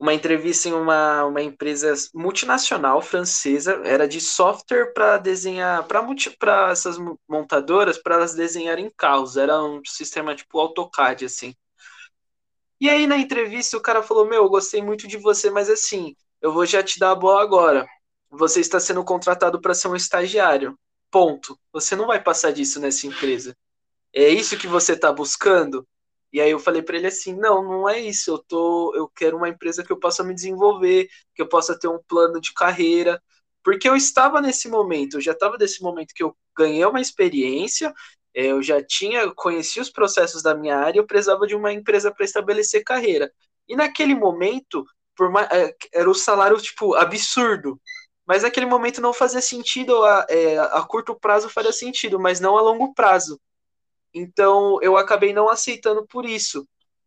[0.00, 6.96] uma entrevista em uma, uma empresa multinacional francesa, era de software para desenhar, para essas
[7.28, 11.54] montadoras, para elas desenharem carros, era um sistema tipo AutoCAD, assim.
[12.80, 16.16] E aí na entrevista o cara falou: Meu, eu gostei muito de você, mas assim,
[16.40, 17.86] eu vou já te dar a bola agora.
[18.30, 20.78] Você está sendo contratado para ser um estagiário.
[21.10, 21.58] Ponto.
[21.74, 23.54] Você não vai passar disso nessa empresa.
[24.14, 25.86] É isso que você está buscando?
[26.32, 29.36] E aí eu falei para ele assim, não, não é isso, eu tô, eu quero
[29.36, 33.20] uma empresa que eu possa me desenvolver, que eu possa ter um plano de carreira,
[33.64, 37.92] porque eu estava nesse momento, eu já estava nesse momento que eu ganhei uma experiência,
[38.34, 42.12] é, eu já tinha, conheci os processos da minha área, eu precisava de uma empresa
[42.12, 43.30] para estabelecer carreira.
[43.68, 44.84] E naquele momento,
[45.16, 47.80] por mais, é, era o salário tipo absurdo,
[48.26, 52.56] mas naquele momento não fazia sentido, a, é, a curto prazo faria sentido, mas não
[52.56, 53.40] a longo prazo.
[54.12, 56.66] Então eu acabei não aceitando por isso.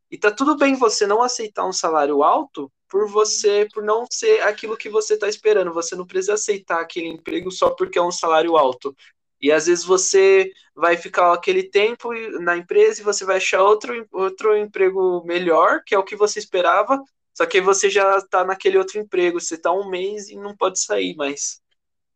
[0.09, 4.41] E tá tudo bem você não aceitar um salário alto por você, por não ser
[4.43, 5.73] aquilo que você está esperando.
[5.73, 8.95] Você não precisa aceitar aquele emprego só porque é um salário alto.
[9.41, 14.07] E às vezes você vai ficar aquele tempo na empresa e você vai achar outro,
[14.11, 17.01] outro emprego melhor, que é o que você esperava,
[17.33, 20.79] só que você já está naquele outro emprego, você está um mês e não pode
[20.79, 21.59] sair mais.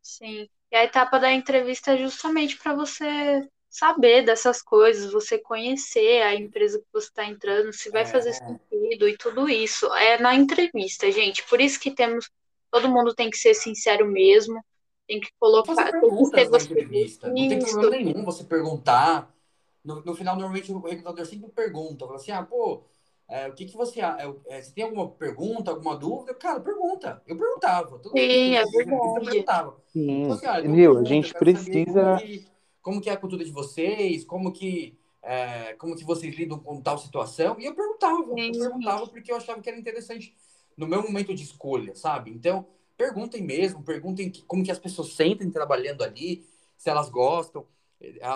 [0.02, 0.48] Sim.
[0.72, 3.46] E a etapa da entrevista é justamente para você
[3.78, 8.06] saber dessas coisas, você conhecer a empresa que você está entrando, se vai é.
[8.06, 9.86] fazer sentido e tudo isso.
[9.94, 11.48] É na entrevista, gente.
[11.48, 12.30] Por isso que temos.
[12.72, 14.60] Todo mundo tem que ser sincero mesmo.
[15.08, 15.76] Tem que colocar.
[15.76, 17.28] Você pergunta na entrevista.
[17.28, 19.32] Não tem problema nenhum você perguntar.
[19.86, 22.84] No, no final, normalmente o recrutador sempre pergunta, fala assim, ah, pô,
[23.30, 24.02] é, o que, que você.
[24.02, 26.34] É, é, você tem alguma pergunta, alguma dúvida?
[26.34, 27.22] Cara, pergunta.
[27.28, 28.00] Eu perguntava.
[28.00, 28.90] Todo Sim, é verdade.
[28.90, 29.78] Eu perguntava.
[29.86, 30.98] Sim, então, assim, ah, Viu?
[30.98, 32.18] A gente precisa
[32.88, 36.82] como que é a cultura de vocês, como que é, como que vocês lidam com
[36.82, 37.60] tal situação.
[37.60, 40.34] E eu perguntava, eu perguntava porque eu achava que era interessante
[40.78, 42.32] no meu momento de escolha, sabe?
[42.32, 42.66] Então,
[42.96, 47.68] perguntem mesmo, perguntem como que as pessoas sentem trabalhando ali, se elas gostam.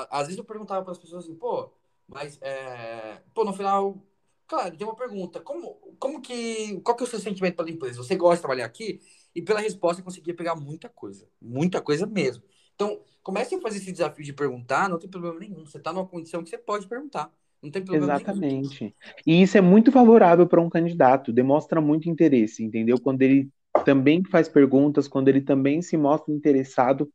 [0.10, 1.72] Às vezes eu perguntava para as pessoas assim, pô,
[2.06, 3.22] mas, é...
[3.34, 4.06] pô, no final,
[4.46, 8.04] claro, tem uma pergunta, como, como que, qual que é o seu sentimento pela empresa?
[8.04, 9.00] Você gosta de trabalhar aqui?
[9.34, 12.44] E pela resposta eu conseguia pegar muita coisa, muita coisa mesmo.
[12.82, 15.64] Então, comece a fazer esse desafio de perguntar, não tem problema nenhum.
[15.64, 17.32] Você está numa condição que você pode perguntar.
[17.62, 18.20] Não tem problema nenhum.
[18.20, 18.96] Exatamente.
[19.26, 23.00] E isso é muito favorável para um candidato, demonstra muito interesse, entendeu?
[23.00, 23.50] Quando ele
[23.86, 27.08] também faz perguntas, quando ele também se mostra interessado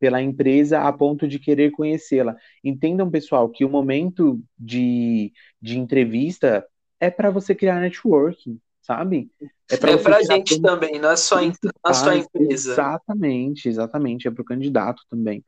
[0.00, 2.34] pela empresa a ponto de querer conhecê-la.
[2.64, 6.66] Entendam, pessoal, que o momento de, de entrevista
[6.98, 8.58] é para você criar networking,
[8.92, 9.30] sabe?
[9.40, 12.16] É você pra criar gente como também, não é só em, não é só a
[12.16, 12.72] empresa.
[12.72, 14.28] Exatamente, exatamente.
[14.28, 15.42] É para o candidato também.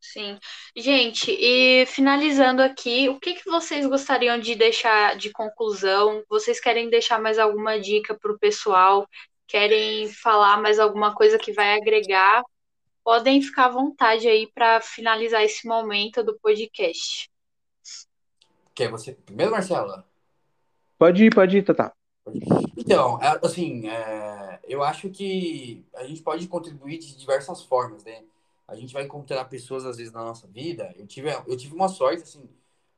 [0.00, 0.38] Sim.
[0.76, 6.22] Gente, e finalizando aqui, o que que vocês gostariam de deixar de conclusão?
[6.28, 9.06] Vocês querem deixar mais alguma dica para o pessoal?
[9.46, 12.42] Querem falar mais alguma coisa que vai agregar?
[13.02, 17.28] Podem ficar à vontade aí para finalizar esse momento do podcast.
[18.74, 20.06] Quer você primeiro, Marcela?
[20.98, 21.92] Pode ir, pode ir, Tatá.
[22.76, 28.22] Então, é, assim, é, eu acho que a gente pode contribuir de diversas formas, né?
[28.68, 30.94] A gente vai encontrar pessoas, às vezes, na nossa vida.
[30.96, 32.48] Eu tive, eu tive uma sorte, assim,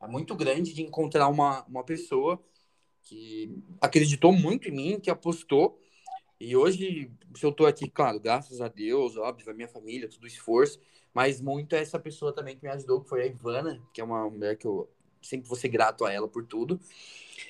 [0.09, 2.43] muito grande de encontrar uma, uma pessoa
[3.03, 5.79] que acreditou muito em mim, que apostou.
[6.39, 10.25] E hoje, se eu tô aqui, claro, graças a Deus, óbvio, a minha família, todo
[10.25, 10.81] o esforço,
[11.15, 14.05] mas muito é essa pessoa também que me ajudou, que foi a Ivana, que é
[14.05, 14.89] uma mulher que eu
[15.23, 16.81] sempre vou ser grato a ela por tudo.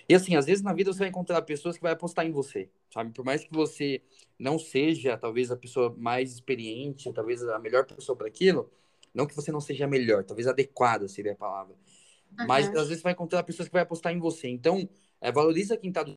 [0.08, 2.70] E assim, às vezes na vida você vai encontrar pessoas que vai apostar em você,
[2.92, 3.12] sabe?
[3.12, 4.02] Por mais que você
[4.38, 8.70] não seja talvez a pessoa mais experiente, talvez a melhor pessoa para aquilo,
[9.14, 11.76] não que você não seja a melhor, talvez adequada seria a palavra.
[12.46, 12.78] Mas Uhum.
[12.78, 14.48] às vezes você vai encontrar pessoas que vai apostar em você.
[14.48, 14.88] Então,
[15.20, 16.14] é, valoriza quem tá do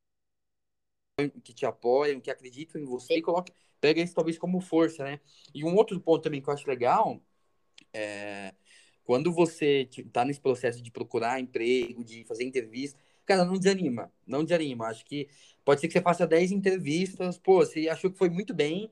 [1.44, 5.20] que te apoiam, que acreditam em você e coloca, pega isso talvez como força, né?
[5.54, 7.22] E um outro ponto também que eu acho legal
[7.94, 8.54] é
[9.06, 14.44] quando você está nesse processo de procurar emprego, de fazer entrevista, cara, não desanima, não
[14.44, 14.88] desanima.
[14.88, 15.30] Acho que
[15.64, 18.92] pode ser que você faça 10 entrevistas, pô, você achou que foi muito bem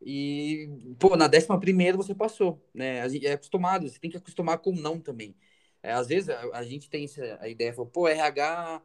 [0.00, 2.98] e, pô, na décima primeira você passou, né?
[3.22, 5.36] É acostumado, você tem que acostumar com não também.
[5.82, 8.82] É, às vezes a, gente tem essa, a ideia, fala, pô, RH,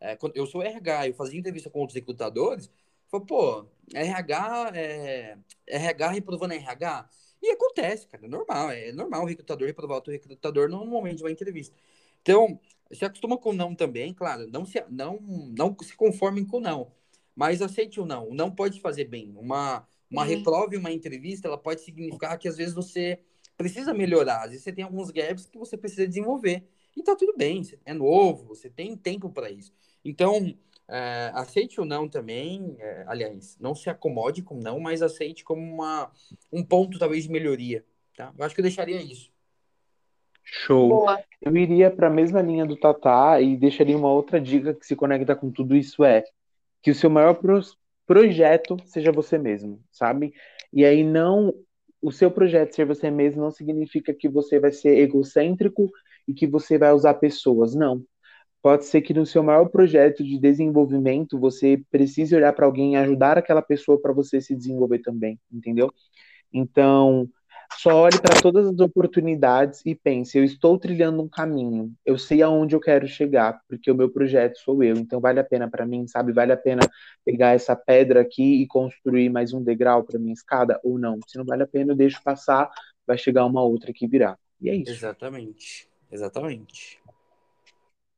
[0.00, 2.70] é, eu sou RH, eu fazia entrevista com outros recrutadores,
[3.08, 7.08] falo, pô, RH, é, RH reprovando RH.
[7.42, 11.22] E acontece, cara, é normal, é normal o recrutador reprovar outro recrutador no momento de
[11.22, 11.74] uma entrevista.
[12.20, 12.60] Então,
[12.92, 16.92] se acostuma com não também, claro, não se, não, não se conformem com não,
[17.34, 18.28] mas aceite o não.
[18.28, 19.32] O não pode fazer bem.
[19.36, 20.36] Uma, uma Sim.
[20.36, 23.18] reprova em uma entrevista, ela pode significar que às vezes você
[23.56, 26.66] precisa melhorar, às vezes você tem alguns gaps que você precisa desenvolver.
[26.96, 29.72] E tá tudo bem, é novo, você tem tempo para isso.
[30.04, 30.54] Então,
[30.90, 35.62] é, aceite o não também, é, aliás, não se acomode com não, mas aceite como
[35.62, 36.10] uma,
[36.52, 37.84] um ponto talvez de melhoria,
[38.16, 38.32] tá?
[38.36, 39.30] Eu acho que eu deixaria isso.
[40.42, 40.88] Show.
[40.88, 41.22] Boa.
[41.40, 44.96] Eu iria para a mesma linha do Tatá e deixaria uma outra dica que se
[44.96, 46.24] conecta com tudo isso é
[46.82, 47.60] que o seu maior pro-
[48.06, 50.34] projeto seja você mesmo, sabe?
[50.72, 51.54] E aí não
[52.02, 55.90] o seu projeto ser você mesmo não significa que você vai ser egocêntrico
[56.26, 58.02] e que você vai usar pessoas, não.
[58.62, 62.96] Pode ser que no seu maior projeto de desenvolvimento você precise olhar para alguém e
[62.96, 65.90] ajudar aquela pessoa para você se desenvolver também, entendeu?
[66.52, 67.28] Então,
[67.78, 72.42] só olhe para todas as oportunidades e pense: eu estou trilhando um caminho, eu sei
[72.42, 75.86] aonde eu quero chegar, porque o meu projeto sou eu, então vale a pena para
[75.86, 76.32] mim, sabe?
[76.32, 76.82] Vale a pena
[77.24, 81.18] pegar essa pedra aqui e construir mais um degrau para minha escada ou não?
[81.26, 82.68] Se não vale a pena, eu deixo passar,
[83.06, 84.36] vai chegar uma outra que virá.
[84.60, 84.90] E é isso.
[84.90, 86.99] Exatamente, exatamente.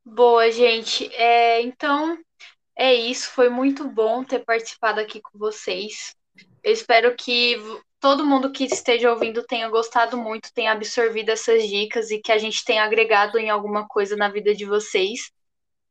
[0.05, 1.13] Boa, gente.
[1.15, 2.19] É, então,
[2.77, 3.31] é isso.
[3.31, 6.15] Foi muito bom ter participado aqui com vocês.
[6.63, 7.57] Eu espero que
[8.01, 12.39] todo mundo que esteja ouvindo tenha gostado muito, tenha absorvido essas dicas e que a
[12.39, 15.31] gente tenha agregado em alguma coisa na vida de vocês.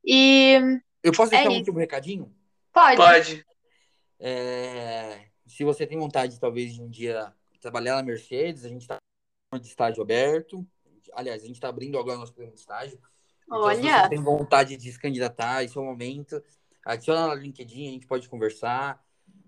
[0.03, 0.59] E
[1.03, 1.59] Eu posso É deixar um isso.
[1.59, 2.35] último recadinho?
[2.73, 2.97] pode.
[2.97, 3.45] Pode.
[4.19, 8.97] É, se você tem vontade, talvez, de um dia trabalhar na Mercedes, a gente está
[9.59, 10.65] de estágio aberto.
[11.13, 12.99] Aliás, a gente está abrindo agora nosso programa de estágio.
[13.51, 14.03] Então, se Olha.
[14.03, 16.41] você tem vontade de se candidatar, esse é o momento.
[16.85, 19.03] Adiciona no LinkedIn, a gente pode conversar.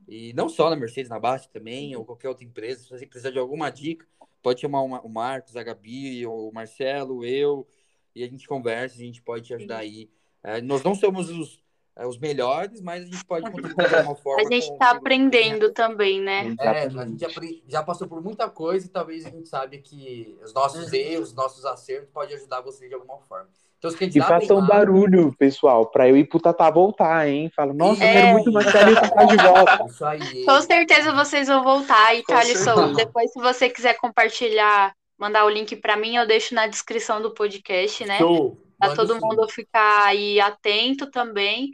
[0.07, 2.84] E não só na Mercedes, na Basta também, ou qualquer outra empresa.
[2.84, 4.05] Se você precisar de alguma dica,
[4.41, 7.65] pode chamar o Ma- o Marcos, a Gabi, o Marcelo, eu,
[8.13, 10.09] e a gente conversa, a gente pode te ajudar aí.
[10.43, 11.63] É, nós não somos os,
[11.95, 14.41] é, os melhores, mas a gente pode contribuir de alguma forma.
[14.41, 16.53] A gente está com- aprendendo também, né?
[16.59, 17.09] é, a Exatamente.
[17.11, 20.89] gente apre- já passou por muita coisa e talvez a gente sabe que os nossos
[20.89, 20.95] Uhum.
[20.95, 23.47] erros, os nossos acertos podem ajudar você de alguma forma.
[23.84, 24.65] Então, se E candidatem faça um lá.
[24.68, 27.51] barulho, pessoal, para eu ir pro Tatá voltar, hein?
[27.53, 28.14] Fala, nossa, eu É.
[28.14, 29.85] quero muito Marcelo e o Tatá de volta.
[29.91, 30.45] Isso aí.
[30.45, 32.15] Com certeza vocês vão voltar.
[32.15, 32.93] E certeza.
[32.95, 37.34] depois, se você quiser compartilhar, mandar o link para mim, eu deixo na descrição do
[37.34, 38.18] podcast, né?
[38.19, 38.57] Show.
[38.80, 39.19] Pra Manda todo sim.
[39.22, 41.72] mundo ficar aí atento também.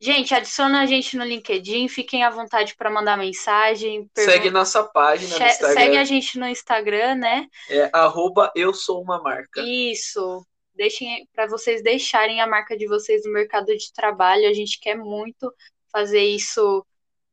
[0.00, 4.10] Gente, adiciona a gente no LinkedIn, fiquem à vontade para mandar mensagem.
[4.14, 5.74] pergun- Segue nossa página no Instagram.
[5.80, 7.46] Segue a gente no Instagram, né?
[7.70, 9.60] É arroba eu sou uma marca.
[9.62, 10.44] Isso.
[10.74, 14.48] Deixem para vocês deixarem a marca de vocês no mercado de trabalho.
[14.48, 15.52] A gente quer muito
[15.90, 16.84] fazer isso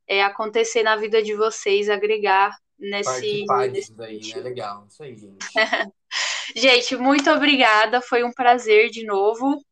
[0.06, 3.44] é, acontecer na vida de vocês, agregar nesse.
[3.70, 4.40] nesse daí, né?
[4.40, 5.46] Legal, isso aí, gente.
[6.56, 8.00] gente, muito obrigada.
[8.00, 9.62] Foi um prazer de novo.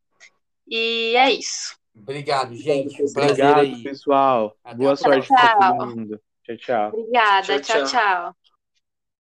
[0.66, 1.77] E é isso.
[1.95, 3.03] Obrigado, gente.
[3.03, 4.57] Obrigado, pessoal.
[4.62, 6.20] Até Boa sorte para todo mundo.
[6.45, 6.89] Tchau, tchau.
[6.89, 7.61] Obrigada.
[7.61, 7.61] tchau.
[7.61, 7.86] tchau.
[7.86, 8.48] tchau.